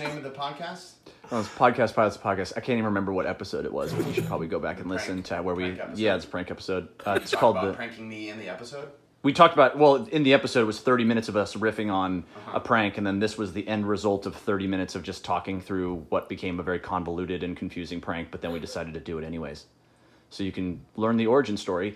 Name 0.00 0.16
of 0.16 0.22
the 0.22 0.30
podcast? 0.30 0.92
Well, 1.30 1.40
it's 1.40 1.48
podcast 1.50 1.94
pilots 1.94 2.16
podcast. 2.16 2.52
I 2.56 2.60
can't 2.60 2.70
even 2.78 2.86
remember 2.86 3.12
what 3.12 3.26
episode 3.26 3.66
it 3.66 3.72
was, 3.72 3.92
but 3.92 4.06
you 4.06 4.14
should 4.14 4.26
probably 4.26 4.46
go 4.48 4.58
back 4.58 4.80
and 4.80 4.88
listen 4.88 5.22
to 5.24 5.42
where 5.42 5.54
we. 5.54 5.72
Episode. 5.78 5.98
Yeah, 5.98 6.16
it's 6.16 6.24
a 6.24 6.28
prank 6.28 6.50
episode. 6.50 6.88
Uh, 7.06 7.18
it's 7.22 7.34
called 7.34 7.56
about 7.56 7.66
the. 7.68 7.74
pranking 7.74 8.08
me 8.08 8.30
in 8.30 8.38
the 8.38 8.48
episode. 8.48 8.88
we 9.22 9.34
talked 9.34 9.52
about 9.52 9.76
well 9.76 9.96
in 10.06 10.22
the 10.22 10.32
episode 10.32 10.62
it 10.62 10.64
was 10.64 10.80
30 10.80 11.04
minutes 11.04 11.28
of 11.28 11.36
us 11.36 11.54
riffing 11.54 11.92
on 11.92 12.24
a 12.54 12.60
prank 12.60 12.96
and 12.96 13.06
then 13.06 13.18
this 13.18 13.36
was 13.36 13.52
the 13.52 13.68
end 13.68 13.86
result 13.86 14.24
of 14.24 14.34
30 14.34 14.66
minutes 14.66 14.94
of 14.94 15.02
just 15.02 15.22
talking 15.22 15.60
through 15.60 16.06
what 16.08 16.30
became 16.30 16.58
a 16.58 16.62
very 16.62 16.78
convoluted 16.78 17.42
and 17.42 17.54
confusing 17.54 18.00
prank 18.00 18.30
but 18.30 18.40
then 18.40 18.50
we 18.50 18.58
decided 18.58 18.94
to 18.94 19.00
do 19.00 19.18
it 19.18 19.24
anyways 19.24 19.66
so 20.30 20.42
you 20.42 20.50
can 20.52 20.80
learn 20.96 21.18
the 21.18 21.26
origin 21.26 21.58
story 21.58 21.94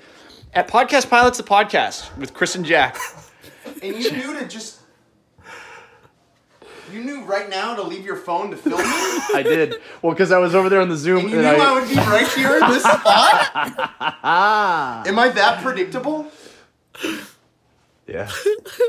at 0.52 0.68
podcast 0.68 1.08
pilots 1.08 1.38
the 1.38 1.44
podcast 1.44 2.14
with 2.18 2.34
chris 2.34 2.54
and 2.56 2.66
jack 2.66 2.98
And 3.82 3.96
you 3.96 4.10
knew 4.12 4.38
to 4.38 4.46
just. 4.46 4.80
You 6.94 7.02
knew 7.02 7.24
right 7.24 7.50
now 7.50 7.74
to 7.74 7.82
leave 7.82 8.04
your 8.04 8.16
phone 8.16 8.50
to 8.52 8.56
film 8.56 8.78
me? 8.80 8.84
i 9.34 9.42
did 9.42 9.74
well 10.00 10.12
because 10.12 10.30
i 10.30 10.38
was 10.38 10.54
over 10.54 10.68
there 10.68 10.80
on 10.80 10.88
the 10.88 10.96
zoom 10.96 11.20
And 11.20 11.30
you 11.30 11.36
knew 11.42 11.46
I, 11.46 11.72
would 11.72 11.88
be 11.88 11.96
right 11.96 12.28
here 12.28 12.54
in 12.56 12.70
this 12.70 12.82
spot? 12.82 13.02
Ah. 14.22 15.02
Am 15.06 15.18
I 15.18 15.28
that 15.30 15.62
predictable? 15.62 16.30
yeah 18.06 18.30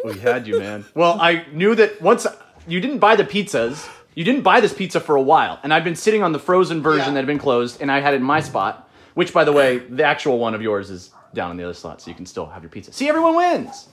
we 0.03 0.19
had 0.19 0.45
you 0.45 0.59
man 0.59 0.85
well 0.93 1.17
i 1.19 1.45
knew 1.53 1.73
that 1.73 2.01
once 2.01 2.27
you 2.67 2.79
didn't 2.81 2.99
buy 2.99 3.15
the 3.15 3.23
pizzas 3.23 3.87
you 4.13 4.23
didn't 4.23 4.41
buy 4.41 4.59
this 4.59 4.73
pizza 4.73 4.99
for 4.99 5.15
a 5.15 5.21
while 5.21 5.59
and 5.63 5.73
i'd 5.73 5.83
been 5.85 5.95
sitting 5.95 6.21
on 6.21 6.31
the 6.33 6.37
frozen 6.39 6.81
version 6.83 6.99
Yeah. 7.07 7.11
that 7.13 7.19
had 7.21 7.27
been 7.27 7.39
closed 7.39 7.81
and 7.81 7.89
i 7.91 7.99
had 8.01 8.13
it 8.13 8.17
in 8.17 8.23
my 8.23 8.41
spot 8.41 8.89
which 9.15 9.33
by 9.33 9.43
the 9.45 9.53
way 9.53 9.77
the 9.79 10.03
actual 10.03 10.37
one 10.37 10.53
of 10.53 10.61
yours 10.61 10.89
is 10.89 11.11
down 11.33 11.49
in 11.51 11.57
the 11.57 11.63
other 11.63 11.73
slot 11.73 12.01
so 12.01 12.11
you 12.11 12.15
can 12.15 12.25
still 12.25 12.45
have 12.45 12.61
your 12.61 12.69
pizza 12.69 12.91
see 12.91 13.07
everyone 13.09 13.35
wins 13.35 13.87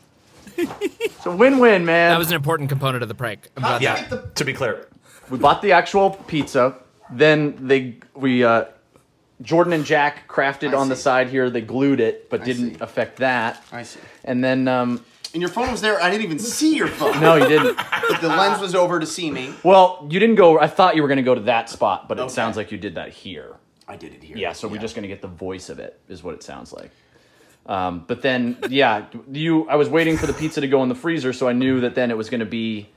it's 0.57 1.27
a 1.27 1.31
win-win 1.31 1.85
man 1.85 2.11
That 2.11 2.19
was 2.19 2.31
an 2.31 2.37
important 2.37 2.69
component 2.69 3.03
of 3.03 3.09
the 3.09 3.15
prank. 3.15 3.49
I'm 3.57 3.63
glad 3.63 3.83
Yeah. 3.83 4.01
Get 4.01 4.11
the- 4.11 4.31
To 4.35 4.45
be 4.45 4.53
clear, 4.53 4.89
we 5.31 5.39
bought 5.39 5.63
the 5.63 5.73
actual 5.73 6.11
pizza 6.11 6.77
then 7.11 7.57
they 7.67 7.97
we 8.15 8.43
uh 8.45 8.65
Jordan 9.43 9.73
and 9.73 9.85
Jack 9.85 10.29
crafted 10.29 10.73
I 10.73 10.77
on 10.77 10.89
the 10.89 10.95
see. 10.97 11.03
side 11.03 11.29
here. 11.29 11.51
They 11.51 11.61
glued 11.63 11.99
it, 12.01 12.31
but 12.31 12.43
I 12.43 12.45
didn't 12.45 12.75
see. 12.75 12.81
affect 12.81 13.17
that. 13.19 13.61
I 13.73 13.83
see. 13.83 13.99
And 14.25 14.43
then, 14.45 14.69
um, 14.69 15.05
And 15.35 15.43
your 15.43 15.51
phone 15.51 15.69
was 15.73 15.81
there. 15.81 16.01
I 16.01 16.11
didn't 16.11 16.23
even 16.25 16.39
see 16.39 16.77
your 16.77 16.87
phone. 16.87 17.21
no, 17.21 17.35
you 17.35 17.49
didn't. 17.49 17.77
But 18.09 18.21
the 18.21 18.29
lens 18.29 18.61
was 18.61 18.75
over 18.77 19.01
to 19.01 19.07
see 19.07 19.31
me. 19.33 19.53
Well, 19.65 20.07
you 20.11 20.21
didn't 20.21 20.37
go. 20.37 20.61
I 20.61 20.69
thought 20.69 20.95
you 20.95 21.03
were 21.03 21.09
going 21.09 21.17
to 21.17 21.23
go 21.25 21.35
to 21.35 21.41
that 21.43 21.69
spot, 21.69 22.09
but 22.09 22.19
it 22.19 22.23
Okay. 22.23 22.33
sounds 22.33 22.57
like 22.57 22.71
you 22.71 22.79
did 22.79 22.95
that 22.95 23.09
here. 23.09 23.57
I 23.89 23.97
did 23.97 24.15
it 24.15 24.23
here. 24.23 24.37
Yeah, 24.37 24.53
so 24.53 24.69
we're 24.69 24.79
just 24.79 24.95
going 24.95 25.03
to 25.03 25.09
get 25.09 25.23
the 25.23 25.29
voice 25.29 25.69
of 25.71 25.81
it, 25.81 25.99
is 26.09 26.23
what 26.23 26.35
it 26.35 26.43
sounds 26.45 26.73
like. 26.73 26.91
Um, 27.67 28.05
but 28.07 28.23
then, 28.23 28.59
yeah, 28.69 29.07
you. 29.31 29.69
I 29.69 29.77
was 29.77 29.89
waiting 29.89 30.17
for 30.17 30.27
the 30.27 30.33
pizza 30.33 30.61
to 30.61 30.69
go 30.69 30.83
in 30.83 30.89
the 30.89 30.95
freezer, 30.95 31.33
so 31.33 31.49
I 31.49 31.53
knew 31.53 31.81
that 31.81 31.95
then 31.95 32.11
it 32.11 32.17
was 32.17 32.29
going 32.29 32.41
to 32.41 32.47
be 32.47 32.89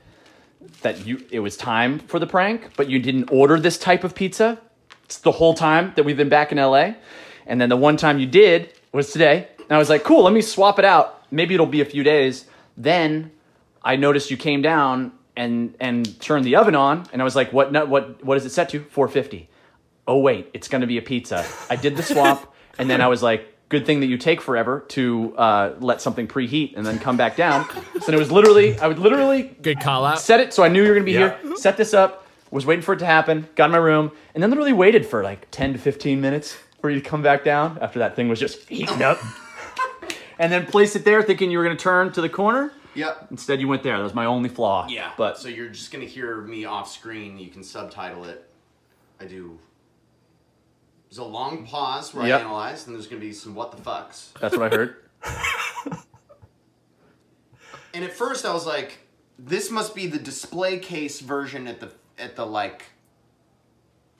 that 0.82 1.06
you. 1.06 1.24
It 1.30 1.40
was 1.40 1.56
time 1.56 2.00
for 2.00 2.18
the 2.18 2.26
prank, 2.26 2.76
but 2.76 2.90
you 2.90 2.98
didn't 2.98 3.30
order 3.30 3.60
this 3.60 3.78
type 3.78 4.02
of 4.02 4.14
pizza. 4.14 4.60
It's 5.04 5.18
the 5.18 5.32
whole 5.32 5.54
time 5.54 5.92
that 5.94 6.04
we've 6.04 6.16
been 6.16 6.28
back 6.28 6.50
in 6.50 6.58
LA, 6.58 6.94
and 7.46 7.60
then 7.60 7.68
the 7.68 7.76
one 7.76 7.96
time 7.96 8.18
you 8.18 8.26
did 8.26 8.72
was 8.92 9.12
today. 9.12 9.48
And 9.58 9.72
I 9.72 9.78
was 9.78 9.88
like, 9.88 10.02
cool, 10.02 10.24
let 10.24 10.32
me 10.32 10.40
swap 10.40 10.78
it 10.78 10.84
out. 10.84 11.24
Maybe 11.30 11.54
it'll 11.54 11.66
be 11.66 11.80
a 11.80 11.84
few 11.84 12.02
days. 12.02 12.46
Then 12.76 13.30
I 13.82 13.96
noticed 13.96 14.30
you 14.30 14.36
came 14.36 14.62
down 14.62 15.12
and 15.36 15.74
and 15.78 16.20
turned 16.20 16.44
the 16.44 16.56
oven 16.56 16.74
on, 16.74 17.06
and 17.12 17.22
I 17.22 17.24
was 17.24 17.36
like, 17.36 17.52
what? 17.52 17.72
What? 17.88 18.24
What 18.24 18.36
is 18.36 18.44
it 18.44 18.50
set 18.50 18.68
to? 18.70 18.80
450 18.80 19.48
oh 20.08 20.18
wait, 20.18 20.50
it's 20.54 20.68
going 20.68 20.80
to 20.80 20.86
be 20.86 20.98
a 20.98 21.02
pizza. 21.02 21.44
I 21.68 21.76
did 21.76 21.96
the 21.96 22.02
swap, 22.02 22.54
and 22.78 22.88
then 22.88 23.00
I 23.00 23.08
was 23.08 23.22
like, 23.22 23.55
good 23.68 23.84
thing 23.86 24.00
that 24.00 24.06
you 24.06 24.16
take 24.18 24.40
forever 24.40 24.84
to 24.88 25.34
uh, 25.36 25.74
let 25.80 26.00
something 26.00 26.28
preheat 26.28 26.76
and 26.76 26.86
then 26.86 26.98
come 26.98 27.16
back 27.16 27.36
down. 27.36 27.66
So 28.00 28.12
it 28.12 28.18
was 28.18 28.30
literally, 28.30 28.78
I 28.78 28.86
would 28.86 28.98
literally 28.98 29.42
Good 29.62 29.80
call 29.80 30.04
out. 30.04 30.20
set 30.20 30.38
it 30.40 30.52
so 30.54 30.62
I 30.62 30.68
knew 30.68 30.82
you 30.82 30.88
were 30.88 30.94
going 30.94 31.04
to 31.04 31.12
be 31.12 31.18
Yeah. 31.18 31.36
here, 31.42 31.56
set 31.56 31.76
this 31.76 31.92
up, 31.92 32.26
was 32.50 32.64
waiting 32.64 32.82
for 32.82 32.92
it 32.94 32.98
to 32.98 33.06
happen, 33.06 33.48
got 33.56 33.66
in 33.66 33.72
my 33.72 33.78
room, 33.78 34.12
and 34.34 34.42
then 34.42 34.50
literally 34.50 34.72
waited 34.72 35.04
for 35.04 35.22
like 35.24 35.50
10 35.50 35.72
to 35.72 35.78
15 35.78 36.20
minutes 36.20 36.56
for 36.80 36.90
you 36.90 37.00
to 37.00 37.08
come 37.08 37.22
back 37.22 37.42
down 37.42 37.78
after 37.80 37.98
that 37.98 38.14
thing 38.14 38.28
was 38.28 38.38
just 38.38 38.68
heating 38.68 39.02
up. 39.02 39.18
and 40.38 40.52
then 40.52 40.66
place 40.66 40.94
it 40.94 41.04
there 41.04 41.22
thinking 41.22 41.50
you 41.50 41.58
were 41.58 41.64
going 41.64 41.76
to 41.76 41.82
turn 41.82 42.12
to 42.12 42.20
the 42.20 42.28
corner. 42.28 42.72
Yep. 42.94 43.28
Instead, 43.30 43.60
you 43.60 43.68
went 43.68 43.82
there. 43.82 43.96
That 43.98 44.02
was 44.04 44.14
my 44.14 44.24
only 44.26 44.48
flaw. 44.48 44.86
Yeah. 44.88 45.10
But 45.18 45.38
so 45.38 45.48
you're 45.48 45.68
just 45.68 45.92
gonna 45.92 46.06
hear 46.06 46.40
me 46.40 46.64
off 46.64 46.90
screen. 46.90 47.36
You 47.36 47.50
can 47.50 47.62
subtitle 47.62 48.24
it. 48.24 48.48
I 49.20 49.26
do. 49.26 49.58
There's 51.08 51.18
a 51.18 51.24
long 51.24 51.64
pause 51.66 52.12
where 52.12 52.26
Yep. 52.26 52.40
I 52.40 52.44
analyze, 52.44 52.86
and 52.86 52.94
there's 52.96 53.06
gonna 53.06 53.20
be 53.20 53.32
some 53.32 53.54
what 53.54 53.70
the 53.72 53.82
fucks. 53.82 54.32
that's 54.40 54.56
what 54.56 54.72
I 54.72 54.76
heard. 54.76 54.96
And 57.96 58.04
at 58.04 58.12
first, 58.12 58.44
I 58.44 58.52
was 58.52 58.66
like, 58.66 58.98
"This 59.38 59.70
must 59.70 59.94
be 59.94 60.06
the 60.06 60.18
display 60.18 60.78
case 60.78 61.20
version 61.20 61.66
at 61.66 61.80
the 61.80 61.92
at 62.18 62.36
the 62.36 62.44
like 62.44 62.84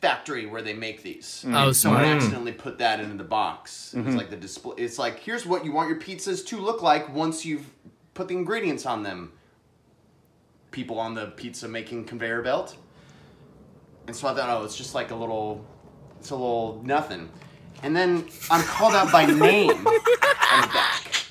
factory 0.00 0.46
where 0.46 0.62
they 0.62 0.72
make 0.72 1.02
these." 1.02 1.44
Mm. 1.46 1.54
Oh, 1.54 1.72
Someone 1.72 2.02
smart. 2.02 2.16
accidentally 2.16 2.52
put 2.52 2.78
that 2.78 3.00
into 3.00 3.18
the 3.18 3.24
box. 3.24 3.92
It's 3.92 4.08
mm-hmm. 4.08 4.16
like 4.16 4.30
the 4.30 4.36
display. 4.36 4.76
It's 4.78 4.98
like 4.98 5.18
here's 5.20 5.44
what 5.44 5.62
you 5.66 5.72
want 5.72 5.90
your 5.90 6.00
pizzas 6.00 6.46
to 6.46 6.56
look 6.56 6.82
like 6.82 7.14
once 7.14 7.44
you've 7.44 7.70
put 8.14 8.28
the 8.28 8.34
ingredients 8.34 8.86
on 8.86 9.02
them. 9.02 9.32
People 10.70 10.98
on 10.98 11.12
the 11.12 11.26
pizza 11.26 11.68
making 11.68 12.06
conveyor 12.06 12.40
belt. 12.40 12.76
And 14.06 14.16
so 14.16 14.26
I 14.26 14.34
thought, 14.34 14.48
oh, 14.48 14.64
it's 14.64 14.76
just 14.76 14.94
like 14.94 15.10
a 15.10 15.14
little, 15.14 15.66
it's 16.26 16.32
a 16.32 16.34
little 16.34 16.82
nothing. 16.84 17.28
And 17.84 17.94
then 17.94 18.26
I'm 18.50 18.60
called 18.64 18.94
out 18.96 19.12
by 19.12 19.26
name 19.26 19.70
on 19.70 19.84
the 19.84 20.70
back. 20.74 21.24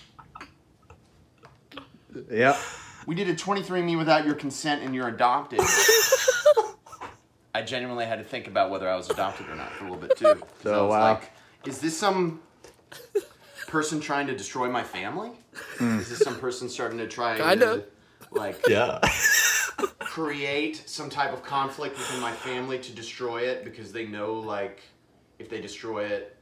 Yeah. 2.31 2.57
We 3.05 3.13
did 3.13 3.27
a 3.27 3.35
23andMe 3.35 3.97
without 3.97 4.25
your 4.25 4.35
consent 4.35 4.83
and 4.83 4.95
you're 4.95 5.09
adopted. 5.09 5.59
I 7.53 7.61
genuinely 7.61 8.05
had 8.05 8.19
to 8.19 8.23
think 8.23 8.47
about 8.47 8.69
whether 8.71 8.87
I 8.89 8.95
was 8.95 9.09
adopted 9.09 9.49
or 9.49 9.55
not 9.55 9.73
for 9.73 9.85
a 9.85 9.91
little 9.91 10.07
bit 10.07 10.15
too. 10.17 10.35
'Cause 10.63 10.71
I 10.71 10.75
Oh, 10.75 10.85
was 10.85 10.91
wow. 10.91 11.01
Like, 11.15 11.31
is 11.65 11.79
this 11.81 11.97
some 11.97 12.39
person 13.67 13.99
trying 13.99 14.27
to 14.27 14.37
destroy 14.37 14.69
my 14.69 14.83
family? 14.83 15.31
Hmm. 15.77 15.99
Is 15.99 16.07
this 16.07 16.19
some 16.19 16.37
person 16.39 16.69
starting 16.69 16.99
to 16.99 17.07
try 17.07 17.37
Kinda. 17.37 17.83
like 18.31 18.65
Yeah. 18.69 18.99
create 20.15 20.81
some 20.85 21.09
type 21.09 21.33
of 21.33 21.43
conflict 21.43 21.97
within 21.97 22.21
my 22.21 22.31
family 22.31 22.79
to 22.79 22.93
destroy 22.93 23.41
it 23.41 23.65
because 23.65 23.91
they 23.91 24.05
know 24.05 24.35
like 24.35 24.81
if 25.39 25.49
they 25.49 25.59
destroy 25.59 26.05
it, 26.05 26.37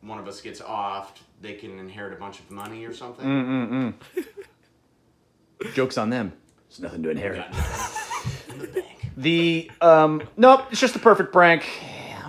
one 0.00 0.18
of 0.18 0.26
us 0.26 0.40
gets 0.40 0.62
offed, 0.62 1.18
they 1.42 1.52
can 1.52 1.78
inherit 1.78 2.14
a 2.14 2.16
bunch 2.16 2.40
of 2.40 2.50
money 2.50 2.86
or 2.86 2.94
something. 2.94 3.26
Mm. 3.26 3.94
Joke's 5.74 5.98
on 5.98 6.08
them. 6.08 6.32
There's 6.70 6.80
nothing 6.80 7.02
to 7.02 7.10
inherit. 7.10 7.44
The. 8.56 8.84
The 9.18 9.70
um 9.82 10.22
nope, 10.38 10.66
it's 10.70 10.80
just 10.80 10.94
the 10.94 11.00
perfect 11.00 11.30
prank. 11.30 11.68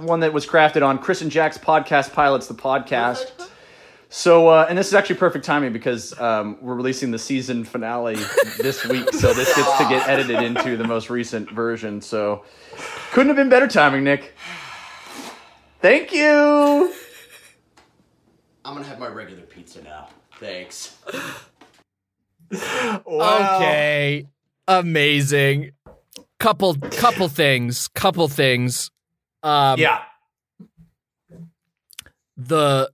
One 0.02 0.20
that 0.22 0.34
was 0.34 0.46
crafted 0.46 0.86
on 0.86 0.98
Chris 0.98 1.22
and 1.22 1.32
Jack's 1.32 1.58
podcast 1.58 2.12
pilots 2.12 2.48
the 2.48 2.56
podcast. 2.56 3.39
So 4.12 4.48
uh, 4.48 4.66
and 4.68 4.78
this 4.78 4.88
is 4.88 4.96
actually 4.96 5.18
perfect 5.18 5.46
timing 5.46 5.72
because 5.72 6.20
um, 6.20 6.58
we're 6.62 6.74
releasing 6.74 7.12
the 7.12 7.20
season 7.20 7.64
finale 7.64 8.18
this 8.58 8.84
week, 8.86 9.14
so 9.14 9.34
this 9.34 9.56
gets 9.56 9.78
to 9.78 9.88
get 9.88 10.08
edited 10.10 10.42
into 10.42 10.78
the 10.78 10.84
most 10.84 11.12
recent 11.12 11.50
version. 11.52 12.02
So 12.02 12.44
couldn't 13.12 13.28
have 13.28 13.36
been 13.36 13.50
better 13.50 13.68
timing, 13.68 14.04
Nick. 14.04 14.34
Thank 15.82 16.12
you. 16.12 16.92
I'm 18.66 18.74
gonna 18.76 18.86
have 18.86 19.00
my 19.00 19.08
regular 19.08 19.44
pizza 19.44 19.82
now. 19.84 20.10
Thanks. 20.40 20.98
Okay. 22.52 24.26
Amazing. 24.68 25.72
Couple 26.40 26.76
couple 26.92 27.28
things. 27.28 27.88
Couple 27.90 28.28
things. 28.28 28.90
Um 29.44 29.80
Yeah. 29.80 30.02
the 32.36 32.90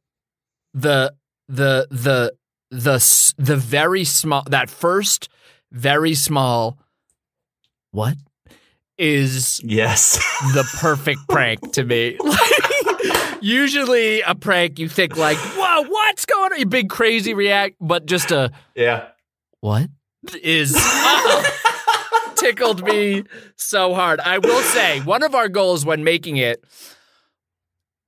the 0.75 1.13
the 1.47 1.87
the 1.89 2.33
the 2.69 3.33
the 3.37 3.55
very 3.55 4.03
small 4.03 4.43
that 4.47 4.69
first 4.69 5.29
very 5.71 6.13
small 6.13 6.77
what 7.91 8.17
is 8.97 9.61
Yes. 9.63 10.17
the 10.53 10.63
perfect 10.79 11.19
prank 11.27 11.73
to 11.73 11.83
me. 11.83 12.17
Like, 12.19 13.41
usually 13.41 14.21
a 14.21 14.35
prank 14.35 14.79
you 14.79 14.87
think 14.87 15.17
like, 15.17 15.37
"Whoa, 15.37 15.83
what's 15.83 16.25
going 16.25 16.53
on?" 16.53 16.59
You 16.59 16.65
big 16.65 16.89
crazy 16.89 17.33
react, 17.33 17.75
but 17.79 18.05
just 18.05 18.31
a 18.31 18.51
yeah. 18.75 19.07
what 19.61 19.89
is 20.41 20.75
tickled 22.35 22.83
me 22.83 23.23
so 23.55 23.93
hard. 23.93 24.19
I 24.19 24.39
will 24.39 24.61
say 24.61 25.01
one 25.01 25.23
of 25.23 25.35
our 25.35 25.49
goals 25.49 25.85
when 25.85 26.03
making 26.03 26.37
it 26.37 26.63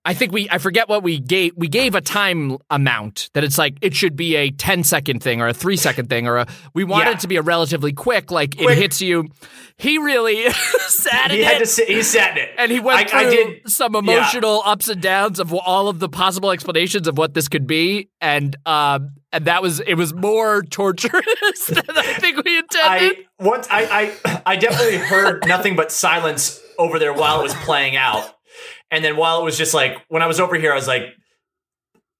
I 0.09 0.13
think 0.13 0.31
we 0.31 0.47
I 0.49 0.57
forget 0.57 0.87
what 0.87 1.03
we 1.03 1.19
gave 1.19 1.51
we 1.57 1.67
gave 1.67 1.93
a 1.93 1.99
time 2.01 2.57
amount 2.69 3.29
that 3.33 3.43
it's 3.43 3.57
like 3.57 3.77
it 3.81 3.93
should 3.93 4.15
be 4.15 4.37
a 4.37 4.51
10 4.51 4.83
second 4.85 5.21
thing 5.21 5.41
or 5.41 5.49
a 5.49 5.53
3 5.53 5.75
second 5.75 6.07
thing 6.09 6.27
or 6.27 6.37
a 6.37 6.47
we 6.73 6.85
wanted 6.85 7.07
Yeah. 7.09 7.11
it 7.11 7.19
to 7.19 7.27
be 7.27 7.35
a 7.35 7.41
relatively 7.41 7.91
quick 7.91 8.31
like 8.31 8.59
it 8.59 8.77
hits 8.77 9.01
you. 9.01 9.27
He 9.77 9.97
really 9.97 10.49
sat 10.87 11.29
in 11.31 11.37
He 11.37 11.43
had 11.43 11.57
it 11.57 11.59
to 11.59 11.65
sit. 11.65 11.89
He 11.89 12.01
sat 12.01 12.31
in 12.37 12.43
it, 12.45 12.49
and 12.57 12.71
he 12.71 12.79
went 12.79 12.99
I, 12.99 13.03
through 13.03 13.19
I 13.19 13.23
did. 13.29 13.69
some 13.69 13.95
emotional 13.95 14.61
ups 14.65 14.87
and 14.87 15.01
downs 15.01 15.39
of 15.39 15.53
all 15.53 15.89
of 15.89 15.99
the 15.99 16.09
possible 16.09 16.51
explanations 16.51 17.07
of 17.07 17.17
what 17.17 17.33
this 17.33 17.47
could 17.49 17.67
be, 17.67 18.09
and 18.21 18.55
um, 18.65 19.11
and 19.33 19.45
that 19.45 19.61
was 19.61 19.81
it 19.81 19.95
was 19.95 20.13
more 20.13 20.63
torturous 20.63 21.65
than 21.67 21.83
I 21.95 22.13
think 22.13 22.43
we 22.43 22.57
intended. 22.57 23.25
I 23.39 23.43
once 23.43 23.67
I, 23.69 24.15
I 24.25 24.41
I 24.45 24.55
definitely 24.55 24.97
heard 24.97 25.45
nothing 25.45 25.75
but 25.75 25.91
silence 25.91 26.59
over 26.79 26.97
there 26.97 27.13
while 27.13 27.39
it 27.41 27.43
was 27.43 27.53
playing 27.55 27.95
out, 27.97 28.33
and 28.91 29.03
then 29.03 29.17
while 29.17 29.41
it 29.41 29.43
was 29.43 29.57
just 29.57 29.73
like 29.73 29.97
when 30.07 30.21
I 30.21 30.27
was 30.27 30.39
over 30.39 30.55
here, 30.55 30.71
I 30.71 30.75
was 30.75 30.87
like, 30.87 31.13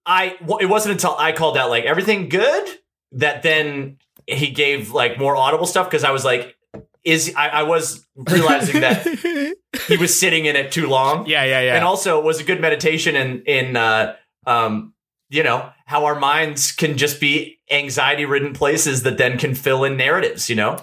I 0.06 0.36
it 0.60 0.66
wasn't 0.66 0.92
until 0.92 1.14
I 1.16 1.32
called 1.32 1.56
out 1.56 1.70
like 1.70 1.84
everything 1.84 2.28
good 2.28 2.68
that 3.12 3.42
then 3.42 3.98
he 4.26 4.50
gave 4.50 4.90
like 4.90 5.18
more 5.18 5.36
audible 5.36 5.66
stuff 5.66 5.86
because 5.86 6.04
I 6.04 6.10
was 6.10 6.24
like, 6.24 6.56
is 7.04 7.32
I, 7.36 7.48
I 7.48 7.62
was 7.62 8.06
realizing 8.16 8.80
that 8.80 9.54
he 9.86 9.96
was 9.96 10.18
sitting 10.18 10.46
in 10.46 10.56
it 10.56 10.72
too 10.72 10.88
long, 10.88 11.26
yeah, 11.26 11.44
yeah, 11.44 11.60
yeah. 11.60 11.74
and 11.76 11.84
also 11.84 12.18
it 12.18 12.24
was 12.24 12.40
a 12.40 12.44
good 12.44 12.60
meditation 12.60 13.16
in 13.16 13.42
in 13.42 13.76
uh, 13.76 14.16
um, 14.46 14.92
you 15.30 15.42
know 15.42 15.70
how 15.88 16.04
our 16.04 16.18
minds 16.18 16.70
can 16.70 16.98
just 16.98 17.18
be 17.18 17.58
anxiety 17.70 18.26
ridden 18.26 18.52
places 18.52 19.02
that 19.04 19.16
then 19.16 19.38
can 19.38 19.54
fill 19.54 19.84
in 19.84 19.96
narratives. 19.96 20.48
You 20.50 20.56
know. 20.56 20.76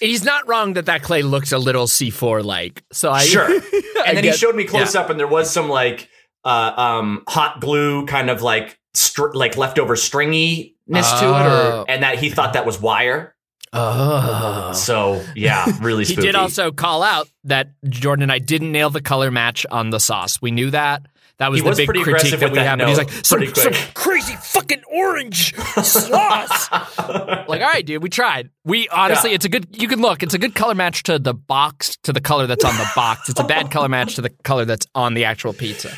He's 0.00 0.24
not 0.24 0.46
wrong 0.46 0.74
that 0.74 0.86
that 0.86 1.02
clay 1.02 1.22
looks 1.22 1.50
a 1.50 1.58
little 1.58 1.86
C4 1.86 2.44
like. 2.44 2.84
So 2.92 3.10
I 3.10 3.24
Sure. 3.24 3.44
I 3.50 4.04
and 4.06 4.16
then 4.16 4.22
he 4.24 4.32
showed 4.32 4.54
me 4.54 4.62
close 4.64 4.94
yeah. 4.94 5.00
up, 5.00 5.10
and 5.10 5.18
there 5.18 5.26
was 5.26 5.50
some 5.50 5.68
like 5.68 6.08
uh, 6.44 6.72
um, 6.76 7.24
hot 7.26 7.60
glue, 7.60 8.06
kind 8.06 8.30
of 8.30 8.40
like 8.42 8.78
str- 8.94 9.32
like 9.32 9.56
leftover 9.56 9.96
stringiness 9.96 10.74
to 10.88 10.94
it, 10.94 11.02
Oh. 11.24 11.80
or 11.82 11.90
and 11.90 12.02
that 12.04 12.18
he 12.20 12.30
thought 12.30 12.52
that 12.52 12.64
was 12.66 12.80
wire. 12.80 13.34
Oh. 13.72 14.72
So 14.72 15.24
yeah, 15.34 15.66
really. 15.80 16.04
He 16.04 16.12
Spooky. 16.12 16.28
did 16.28 16.36
also 16.36 16.70
call 16.70 17.02
out 17.02 17.28
that 17.44 17.70
Jordan 17.88 18.22
and 18.24 18.30
I 18.32 18.38
didn't 18.38 18.70
nail 18.70 18.90
the 18.90 19.02
color 19.02 19.30
match 19.32 19.66
on 19.70 19.90
the 19.90 19.98
sauce. 19.98 20.40
We 20.40 20.50
knew 20.52 20.70
that. 20.70 21.02
That 21.38 21.50
was 21.50 21.58
He 21.58 21.62
the 21.62 21.68
was 21.68 21.78
big 21.78 21.88
critique 21.88 22.38
that 22.38 22.50
we 22.52 22.58
that 22.58 22.66
had. 22.66 22.78
But 22.78 22.88
he's 22.88 22.98
like, 22.98 23.10
some, 23.10 23.44
some 23.54 23.72
crazy 23.94 24.34
fucking 24.36 24.82
orange 24.92 25.54
sauce. 25.56 26.70
like, 26.98 27.60
all 27.60 27.68
right, 27.68 27.84
dude, 27.84 28.02
we 28.02 28.08
tried. 28.08 28.50
We 28.64 28.88
honestly, 28.88 29.30
Yeah. 29.30 29.34
it's 29.36 29.44
a 29.44 29.48
good. 29.48 29.66
You 29.72 29.88
can 29.88 30.00
look. 30.00 30.22
It's 30.22 30.34
a 30.34 30.38
good 30.38 30.54
color 30.54 30.74
match 30.74 31.02
to 31.04 31.18
the 31.18 31.34
box, 31.34 31.96
to 32.04 32.12
the 32.12 32.20
color 32.20 32.46
that's 32.46 32.64
on 32.64 32.76
the 32.76 32.88
box. 32.94 33.28
It's 33.28 33.40
a 33.40 33.44
bad 33.44 33.70
color 33.70 33.88
match 33.88 34.14
to 34.16 34.22
the 34.22 34.30
color 34.30 34.64
that's 34.64 34.86
on 34.94 35.14
the 35.14 35.24
actual 35.24 35.52
pizza. 35.52 35.90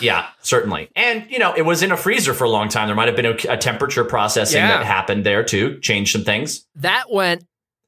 Yeah, 0.00 0.26
certainly. 0.40 0.90
And, 0.96 1.30
you 1.30 1.38
know, 1.38 1.54
it 1.54 1.62
was 1.62 1.82
in 1.82 1.92
a 1.92 1.96
freezer 1.96 2.34
for 2.34 2.44
a 2.44 2.50
long 2.50 2.68
time. 2.68 2.88
There 2.88 2.96
might 2.96 3.06
have 3.06 3.16
been 3.16 3.26
a, 3.26 3.36
a 3.52 3.56
temperature 3.56 4.04
processing 4.04 4.58
Yeah. 4.60 4.78
that 4.78 4.84
happened 4.86 5.24
there 5.24 5.44
too, 5.44 5.78
changed 5.78 6.12
some 6.12 6.24
things. 6.24 6.66
That 6.76 7.04
went 7.10 7.44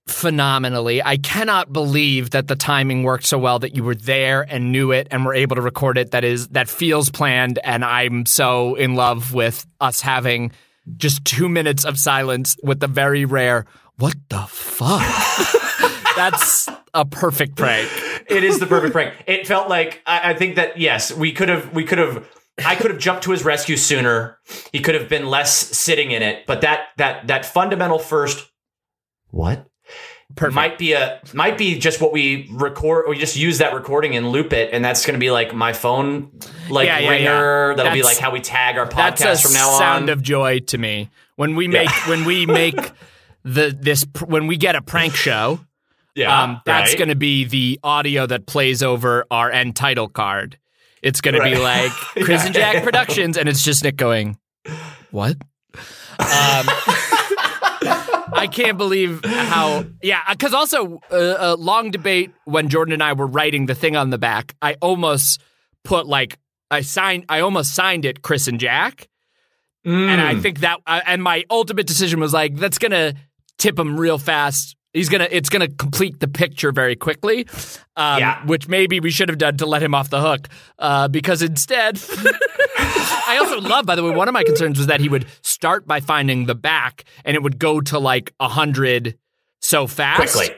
phenomenally. 0.07 1.03
I 1.03 1.17
cannot 1.17 1.73
believe 1.73 2.31
that 2.31 2.49
the 2.49 2.57
timing 2.57 3.05
worked 3.05 3.27
so 3.27 3.39
well 3.39 3.59
that 3.61 3.75
you 3.75 3.83
were 3.83 3.95
there 3.95 4.43
and 4.43 4.71
knew 4.71 4.93
it 4.93 5.09
and 5.11 5.25
were 5.25 5.35
able 5.35 5.57
to 5.57 5.63
record 5.63 5.97
it. 5.97 6.11
That 6.11 6.25
is 6.25 6.49
that 6.49 6.69
feels 6.69 7.11
planned 7.11 7.59
and 7.65 7.85
I'm 7.85 8.27
so 8.27 8.75
in 8.75 8.95
love 8.95 9.33
with 9.33 9.67
us 9.81 10.01
having 10.01 10.53
just 10.97 11.25
2 11.25 11.49
minutes 11.49 11.85
of 11.85 11.99
silence 11.99 12.57
with 12.63 12.81
the 12.81 12.87
very 12.87 13.25
rare 13.25 13.65
what 13.97 14.15
the 14.29 14.41
fuck. 14.49 15.01
That's 16.17 16.69
a 16.93 17.05
perfect 17.05 17.57
prank. 17.57 17.89
It 18.29 18.45
is 18.45 18.59
the 18.59 18.67
perfect 18.67 18.93
prank. 18.93 19.15
It 19.27 19.47
felt 19.47 19.69
like 19.69 20.03
I, 20.07 20.31
I 20.31 20.35
think 20.35 20.57
that 20.57 20.79
yes, 20.79 21.13
we 21.13 21.33
could 21.33 21.49
have 21.49 21.73
we 21.73 21.85
could 21.85 21.99
have 21.99 22.29
I 22.65 22.77
could 22.77 22.91
have 22.91 23.01
jumped 23.01 23.25
to 23.25 23.33
his 23.33 23.45
rescue 23.45 23.77
sooner. 23.77 24.39
He 24.73 24.81
could 24.81 24.95
have 24.95 25.09
been 25.09 25.27
less 25.27 25.53
sitting 25.53 26.11
in 26.11 26.23
it, 26.23 26.47
but 26.47 26.61
that 26.61 26.89
that 26.99 27.27
that 27.29 27.47
fundamental 27.47 27.99
first 27.99 28.51
what 29.31 29.67
Perfect. 30.37 30.55
might 30.55 30.79
be 30.79 30.93
a 30.95 31.21
might 31.33 31.57
be 31.57 31.79
just 31.79 32.01
what 32.01 32.13
we 32.13 32.49
record 32.53 33.05
or 33.07 33.15
just 33.15 33.37
use 33.37 33.59
that 33.59 33.73
recording 33.73 34.17
and 34.17 34.31
loop 34.31 34.53
it 34.53 34.71
and 34.73 34.85
that's 34.85 35.07
going 35.07 35.15
to 35.15 35.21
be 35.21 35.31
like 35.31 35.55
my 35.55 35.73
phone 35.73 36.31
like 36.69 36.87
Yeah, 36.87 36.99
yeah, 36.99 37.09
ringer 37.11 37.71
yeah. 37.71 37.77
that'll 37.77 37.93
be 37.93 38.03
like 38.03 38.19
how 38.19 38.33
we 38.33 38.41
tag 38.41 38.77
our 38.77 38.87
That's 38.87 39.23
podcast 39.23 39.43
from 39.43 39.53
now 39.53 39.69
on. 39.71 39.79
sound 39.79 40.09
of 40.09 40.23
joy 40.23 40.59
to 40.61 40.79
me. 40.79 41.11
When 41.37 41.55
we 41.55 41.69
make 41.69 41.91
when 42.09 42.25
we 42.25 42.47
make 42.63 42.77
the 43.45 43.77
this 43.79 44.05
when 44.27 44.47
we 44.49 44.57
get 44.57 44.75
a 44.75 44.83
prank 44.83 45.15
show, 45.15 45.61
yeah 46.17 46.43
um, 46.43 46.61
that's 46.65 46.93
right? 46.93 46.99
going 46.99 47.09
to 47.11 47.17
be 47.17 47.45
the 47.45 47.79
audio 47.85 48.27
that 48.27 48.47
plays 48.47 48.83
over 48.83 49.27
our 49.31 49.51
end 49.53 49.77
title 49.77 50.09
card. 50.09 50.59
It's 51.03 51.21
going 51.21 51.35
to 51.35 51.43
be 51.43 51.57
like 51.57 51.91
Chris 52.25 52.45
and 52.45 52.55
Jack 52.55 52.83
Productions, 52.83 53.37
and 53.37 53.49
it's 53.49 53.63
just 53.63 53.85
Nick 53.85 53.97
going, 53.97 54.37
"What?" 55.11 55.37
Um, 56.17 56.67
I 58.35 58.47
can't 58.47 58.77
believe 58.79 59.25
how 59.25 59.85
yeah. 60.03 60.21
Because 60.31 60.53
also 60.55 61.01
uh, 61.11 61.37
a 61.39 61.57
long 61.57 61.91
debate 61.91 62.33
when 62.45 62.69
Jordan 62.69 62.93
and 62.93 63.03
I 63.03 63.13
were 63.13 63.27
writing 63.27 63.67
the 63.67 63.75
thing 63.75 63.97
on 63.97 64.11
the 64.11 64.19
back. 64.19 64.55
I 64.61 64.75
almost 64.81 65.41
put 65.85 66.07
like 66.07 66.39
I 66.71 66.81
signed. 66.81 67.25
I 67.29 67.41
almost 67.41 67.75
signed 67.75 68.05
it 68.05 68.23
Chris 68.23 68.49
and 68.49 68.59
Jack. 68.61 69.09
And 69.85 70.19
I 70.21 70.35
Mm. 70.35 70.41
think 70.43 70.61
that, 70.61 70.81
uh, 70.87 71.03
and 71.07 71.23
my 71.23 71.45
ultimate 71.51 71.87
decision 71.87 72.19
was 72.19 72.33
like, 72.33 72.57
that's 72.57 72.79
gonna 72.79 73.13
tip 73.59 73.79
him 73.79 74.01
real 74.01 74.17
fast. 74.17 74.77
He's 74.95 75.09
gonna, 75.11 75.29
it's 75.31 75.49
gonna 75.51 75.69
complete 75.69 76.21
the 76.21 76.29
picture 76.29 76.73
very 76.73 76.97
quickly. 76.97 77.47
Um, 77.97 78.21
Yeah. 78.21 78.47
Which 78.47 78.69
maybe 78.69 79.01
we 79.01 79.11
should 79.11 79.29
have 79.29 79.39
done 79.39 79.57
to 79.59 79.67
let 79.67 79.83
him 79.83 79.95
off 79.95 80.09
the 80.09 80.21
hook, 80.23 80.49
uh, 80.79 81.09
because 81.09 81.43
instead, 81.43 82.01
I 82.79 83.39
also 83.41 83.61
love. 83.61 83.87
By 83.87 83.97
the 83.97 84.03
way, 84.05 84.11
one 84.15 84.29
of 84.29 84.35
my 84.35 84.45
concerns 84.45 84.79
was 84.79 84.87
that 84.87 85.01
he 85.01 85.09
would 85.09 85.27
start 85.43 85.87
by 85.87 86.01
finding 86.01 86.47
the 86.47 86.55
back, 86.55 87.05
and 87.25 87.35
it 87.37 87.43
would 87.43 87.59
go 87.59 87.81
to 87.81 87.99
like 87.99 88.33
a 88.41 88.49
hundred 88.49 89.19
so 89.61 89.87
fast 89.87 90.21
quickly 90.35 90.55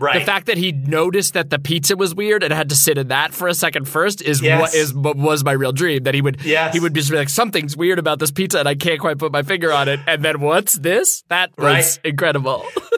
right 0.00 0.18
the 0.20 0.24
fact 0.24 0.46
that 0.46 0.56
he 0.58 0.70
noticed 0.72 1.34
that 1.34 1.50
the 1.50 1.58
pizza 1.60 1.96
was 1.96 2.12
weird 2.14 2.42
and 2.44 2.52
had 2.52 2.68
to 2.68 2.76
sit 2.76 2.98
in 2.98 3.08
that 3.08 3.32
for 3.32 3.46
a 3.48 3.54
second 3.54 3.86
first 3.88 4.20
is 4.22 4.40
Yes. 4.42 4.60
what 4.60 4.74
is 4.74 4.94
what 4.94 5.16
was 5.16 5.42
my 5.44 5.52
real 5.52 5.72
dream. 5.72 6.04
That 6.04 6.14
he 6.14 6.20
would 6.22 6.38
Yes. 6.44 6.72
he 6.74 6.80
would 6.80 6.94
just 6.94 7.10
be 7.10 7.16
like 7.16 7.28
something's 7.28 7.76
weird 7.76 7.98
about 7.98 8.18
this 8.20 8.30
pizza 8.30 8.58
and 8.60 8.68
I 8.68 8.74
can't 8.76 9.00
quite 9.00 9.18
put 9.18 9.32
my 9.32 9.42
finger 9.42 9.72
on 9.72 9.88
it. 9.88 9.98
And 10.06 10.24
then 10.24 10.40
what's 10.40 10.74
this? 10.74 11.22
That 11.28 11.50
was 11.58 11.64
Right. 11.64 11.98
incredible. 12.04 12.64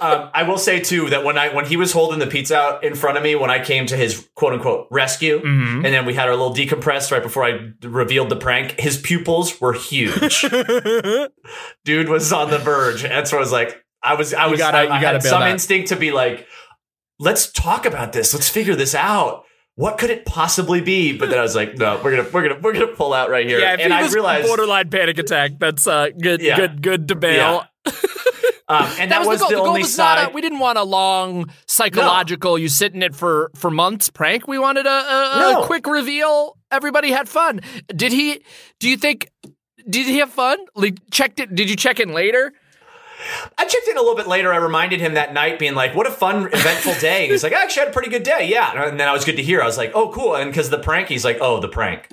um, 0.00 0.30
I 0.32 0.44
will 0.44 0.58
say 0.58 0.80
too 0.80 1.10
that 1.10 1.24
when 1.24 1.36
I 1.38 1.54
when 1.54 1.64
he 1.66 1.76
was 1.76 1.92
holding 1.92 2.18
the 2.18 2.26
pizza 2.26 2.56
out 2.56 2.84
in 2.84 2.94
front 2.94 3.16
of 3.16 3.22
me 3.22 3.34
when 3.34 3.50
I 3.50 3.62
came 3.64 3.86
to 3.86 3.96
his 3.96 4.28
quote 4.34 4.52
unquote 4.52 4.86
rescue, 4.90 5.38
Mm-hmm. 5.40 5.84
and 5.84 5.94
then 5.94 6.04
we 6.06 6.14
had 6.14 6.28
our 6.28 6.36
little 6.36 6.54
decompress 6.54 7.10
right 7.10 7.22
before 7.22 7.44
I 7.44 7.70
revealed 7.82 8.28
the 8.28 8.36
prank. 8.36 8.78
His 8.78 8.96
pupils 8.98 9.60
were 9.60 9.72
huge. 9.72 10.42
Dude 11.84 12.08
was 12.08 12.32
on 12.32 12.50
the 12.50 12.58
verge. 12.58 13.02
That's 13.02 13.32
what 13.32 13.38
I 13.38 13.40
was 13.40 13.52
like. 13.52 13.82
I 14.02 14.14
was. 14.14 14.32
I 14.34 14.46
was. 14.46 14.58
gotta- 14.58 14.78
I, 14.78 14.82
you 14.84 14.90
I 14.90 14.98
had 14.98 15.22
some 15.22 15.40
that. 15.40 15.50
instinct 15.50 15.88
to 15.88 15.96
be 15.96 16.12
like, 16.12 16.46
let's 17.18 17.50
talk 17.50 17.84
about 17.84 18.12
this. 18.12 18.32
Let's 18.34 18.48
figure 18.48 18.74
this 18.76 18.94
out. 18.94 19.44
What 19.74 19.98
could 19.98 20.10
it 20.10 20.24
possibly 20.24 20.80
be? 20.80 21.16
But 21.16 21.30
then 21.30 21.38
I 21.38 21.42
was 21.42 21.54
like, 21.54 21.76
no, 21.76 22.00
we're 22.02 22.16
gonna 22.16 22.28
we're 22.32 22.48
gonna 22.48 22.60
we're 22.60 22.72
gonna 22.72 22.88
pull 22.88 23.12
out 23.12 23.30
right 23.30 23.46
here. 23.46 23.58
yeah, 23.60 23.76
and 23.78 23.92
I 23.92 24.02
was 24.02 24.12
realized 24.14 24.46
borderline 24.46 24.90
panic 24.90 25.18
attack, 25.18 25.52
that's 25.58 25.86
uh, 25.86 26.08
good, 26.20 26.40
Yeah. 26.40 26.56
good, 26.56 26.82
good 26.82 27.08
to 27.08 27.14
bail. 27.14 27.64
um, 28.68 28.90
and 28.98 29.10
that, 29.10 29.26
was, 29.26 29.40
the 29.40 29.44
goal. 29.44 29.48
the, 29.48 29.54
the 29.54 29.58
goal 29.60 29.68
only 29.68 29.82
was 29.82 29.94
side. 29.94 30.22
not 30.22 30.30
a, 30.30 30.34
we 30.34 30.40
didn't 30.40 30.58
want 30.58 30.78
a 30.78 30.82
long 30.84 31.50
psychological. 31.66 32.58
You 32.58 32.68
sit 32.68 32.94
in 32.94 33.02
it 33.02 33.14
for 33.14 33.50
for 33.54 33.70
months 33.70 34.10
prank. 34.10 34.46
We 34.46 34.58
wanted 34.58 34.86
a, 34.86 34.90
a, 34.90 35.60
a 35.60 35.66
quick 35.66 35.86
reveal. 35.86 36.56
Everybody 36.70 37.10
had 37.10 37.28
fun. 37.28 37.60
Did 37.88 38.12
he? 38.12 38.42
Do 38.78 38.88
you 38.88 38.96
think? 38.96 39.30
Did 39.88 40.06
he 40.06 40.18
have 40.18 40.30
fun? 40.30 40.58
Like, 40.74 40.98
checked 41.10 41.40
it. 41.40 41.54
Did 41.54 41.70
you 41.70 41.76
check 41.76 41.98
in 41.98 42.12
later? 42.12 42.52
I 43.56 43.64
checked 43.64 43.88
in 43.88 43.96
a 43.96 44.00
little 44.00 44.16
bit 44.16 44.28
later. 44.28 44.52
I 44.52 44.58
reminded 44.58 45.00
him 45.00 45.14
that 45.14 45.32
night, 45.34 45.58
being 45.58 45.74
like, 45.74 45.94
"What 45.94 46.06
a 46.06 46.10
fun, 46.10 46.46
eventful 46.52 46.94
day." 47.00 47.28
He's 47.28 47.42
like, 47.42 47.52
"I 47.52 47.62
actually 47.62 47.80
had 47.80 47.88
a 47.88 47.92
pretty 47.92 48.10
good 48.10 48.22
day, 48.22 48.48
yeah." 48.48 48.88
And 48.88 49.00
then 49.00 49.08
I 49.08 49.12
was 49.12 49.24
good 49.24 49.36
to 49.36 49.42
hear. 49.42 49.60
I 49.60 49.64
was 49.64 49.76
like, 49.76 49.92
"Oh, 49.94 50.12
cool." 50.12 50.36
And 50.36 50.50
because 50.50 50.70
the 50.70 50.78
prank, 50.78 51.08
he's 51.08 51.24
like, 51.24 51.38
"Oh, 51.40 51.60
the 51.60 51.68
prank." 51.68 52.08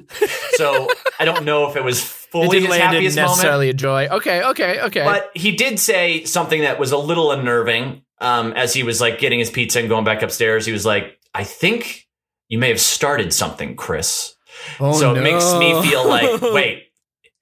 So 0.56 0.90
I 1.20 1.26
don't 1.26 1.46
know 1.46 1.70
if 1.70 1.76
it 1.76 1.84
was 1.84 2.25
fully 2.44 2.60
didn't 2.60 2.72
his 2.72 2.80
land 2.80 2.82
in 2.82 2.90
happiest 2.96 3.16
moment, 3.18 3.32
necessarily 3.32 3.70
a 3.70 3.74
joy. 3.74 4.08
Okay, 4.08 4.44
okay, 4.44 4.82
okay. 4.82 5.04
but 5.04 5.32
he 5.34 5.52
did 5.54 5.80
say 5.80 6.24
something 6.26 6.62
that 6.62 6.80
was 6.80 6.92
a 6.92 6.98
little 6.98 7.32
unnerving. 7.32 8.02
Um, 8.22 8.54
as 8.54 8.74
he 8.74 8.84
was 8.84 9.02
like 9.02 9.20
getting 9.20 9.40
his 9.40 9.50
pizza 9.50 9.80
and 9.80 9.90
going 9.90 10.06
back 10.06 10.22
upstairs, 10.22 10.66
he 10.66 10.72
was 10.72 10.86
like, 10.86 11.20
"I 11.34 11.44
think 11.44 12.08
you 12.48 12.58
may 12.58 12.70
have 12.70 12.80
started 12.80 13.34
something, 13.34 13.76
Chris." 13.76 14.36
oh, 14.80 14.94
so 14.94 15.14
it 15.16 15.22
makes 15.22 15.54
me 15.56 15.82
feel 15.82 16.08
like, 16.08 16.42
wait, 16.54 16.84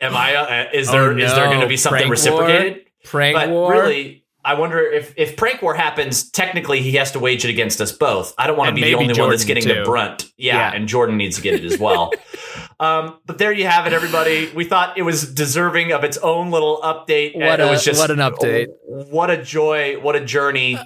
am 0.02 0.16
I? 0.16 0.36
Uh, 0.36 0.70
is 0.74 0.90
Oh, 0.90 0.94
there 0.94 1.18
is 1.18 1.32
there 1.34 1.46
going 1.46 1.62
to 1.62 1.68
be 1.68 1.78
something 1.78 2.00
Prank 2.00 2.12
reciprocated? 2.12 2.86
prank 3.04 3.36
but 3.36 3.50
war. 3.50 3.72
really, 3.72 4.23
I 4.46 4.56
wonder 4.56 4.80
if 4.80 5.14
if 5.18 5.36
prank 5.38 5.62
war 5.62 5.74
happens, 5.74 6.30
technically 6.30 6.82
he 6.82 6.94
has 6.94 7.12
to 7.14 7.20
wage 7.20 7.46
it 7.46 7.50
against 7.50 7.80
us 7.82 7.92
both. 7.92 8.34
I 8.38 8.48
don't 8.48 8.58
want 8.58 8.68
to 8.68 8.70
And 8.70 8.76
be 8.76 8.82
the 8.82 8.86
maybe 8.88 8.96
only 9.12 9.20
one 9.22 9.30
that's 9.30 9.46
Jordan, 9.46 9.64
getting 9.64 9.78
the 9.78 9.84
brunt. 9.86 10.32
Yeah, 10.38 10.58
Yeah. 10.58 10.76
and 10.76 10.88
Jordan 10.88 11.18
needs 11.18 11.38
to 11.38 11.42
get 11.42 11.54
it 11.54 11.64
as 11.64 11.80
well. 11.80 12.12
um, 12.80 13.20
but 13.26 13.38
there 13.38 13.52
you 13.54 13.66
have 13.68 13.88
it, 13.88 13.94
everybody. 13.94 14.50
We 14.54 14.66
thought 14.66 14.98
it 14.98 15.04
was 15.04 15.34
deserving 15.34 15.92
of 15.94 16.04
its 16.04 16.18
own 16.18 16.52
little 16.52 16.80
update. 16.84 17.36
What 17.36 17.44
and 17.44 17.62
a- 17.62 17.68
it 17.68 17.70
was 17.72 17.84
just 17.84 18.00
what 18.00 18.12
an 18.12 18.18
update. 18.18 18.68
What 18.86 19.30
a 19.30 19.42
joy! 19.42 20.00
What 20.02 20.16
a 20.16 20.24
journey! 20.26 20.78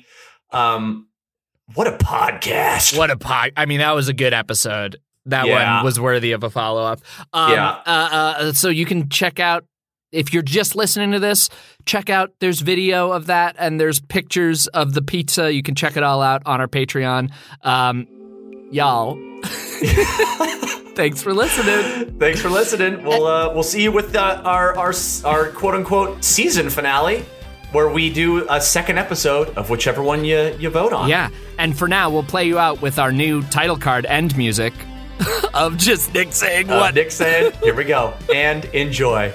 Um, 0.52 1.08
what 1.74 1.88
a 1.88 1.92
podcast! 1.98 2.98
What 2.98 3.12
a 3.12 3.18
pod! 3.18 3.52
I 3.58 3.66
mean, 3.66 3.80
that 3.80 3.92
was 3.96 4.08
a 4.08 4.14
good 4.14 4.34
episode. 4.34 4.98
That 5.26 5.46
Yeah. 5.48 5.78
one 5.78 5.86
was 5.86 6.00
worthy 6.00 6.32
of 6.32 6.44
a 6.44 6.50
follow 6.50 6.84
up. 6.84 7.02
Um, 7.34 7.52
Yeah. 7.52 7.70
Uh, 7.86 8.36
uh, 8.40 8.54
so 8.54 8.70
you 8.70 8.86
can 8.86 9.10
check 9.10 9.40
out 9.42 9.66
if 10.12 10.34
you're 10.34 10.44
just 10.44 10.76
listening 10.76 11.12
to 11.12 11.20
this. 11.20 11.50
Check 11.86 12.10
out. 12.10 12.32
There's 12.40 12.62
video 12.62 13.12
of 13.12 13.28
that, 13.28 13.56
and 13.60 13.80
there's 13.80 14.00
pictures 14.00 14.68
of 14.68 14.94
the 14.94 15.02
pizza. 15.02 15.52
You 15.54 15.64
can 15.64 15.76
check 15.76 15.98
it 15.98 16.04
all 16.04 16.22
out 16.22 16.42
on 16.46 16.60
our 16.62 16.68
Patreon. 16.68 17.32
Um, 17.64 18.08
y'all, 18.72 19.16
thanks 20.96 21.22
for 21.22 21.34
listening. 21.34 22.18
Thanks 22.20 22.42
for 22.42 22.50
listening. 22.50 23.04
We'll 23.04 23.26
uh, 23.26 23.54
we'll 23.54 23.64
see 23.64 23.84
you 23.84 23.92
with 23.92 24.16
uh, 24.16 24.42
our 24.44 24.78
our 24.78 24.94
our 25.26 25.50
quote 25.52 25.76
unquote 25.76 26.24
season 26.24 26.70
finale, 26.70 27.24
where 27.72 27.90
we 27.90 28.12
do 28.12 28.46
a 28.50 28.60
second 28.60 28.98
episode 28.98 29.50
of 29.58 29.70
whichever 29.70 30.02
one 30.04 30.26
you 30.26 30.56
you 30.60 30.70
vote 30.70 30.94
on. 30.94 31.10
Yeah, 31.10 31.30
and 31.58 31.78
for 31.78 31.88
now, 31.88 32.10
we'll 32.10 32.24
play 32.24 32.46
you 32.48 32.60
out 32.60 32.82
with 32.82 33.00
our 33.00 33.12
new 33.12 33.42
title 33.44 33.78
card 33.78 34.06
end 34.06 34.36
music 34.38 34.74
of 35.54 35.78
just 35.78 36.14
Nick 36.14 36.34
saying 36.34 36.70
Uh, 36.70 36.80
what. 36.80 36.96
Nick 36.96 37.12
said, 37.12 37.56
"Here 37.58 37.76
we 37.76 37.84
go," 37.86 38.14
and 38.34 38.66
enjoy. 38.66 39.32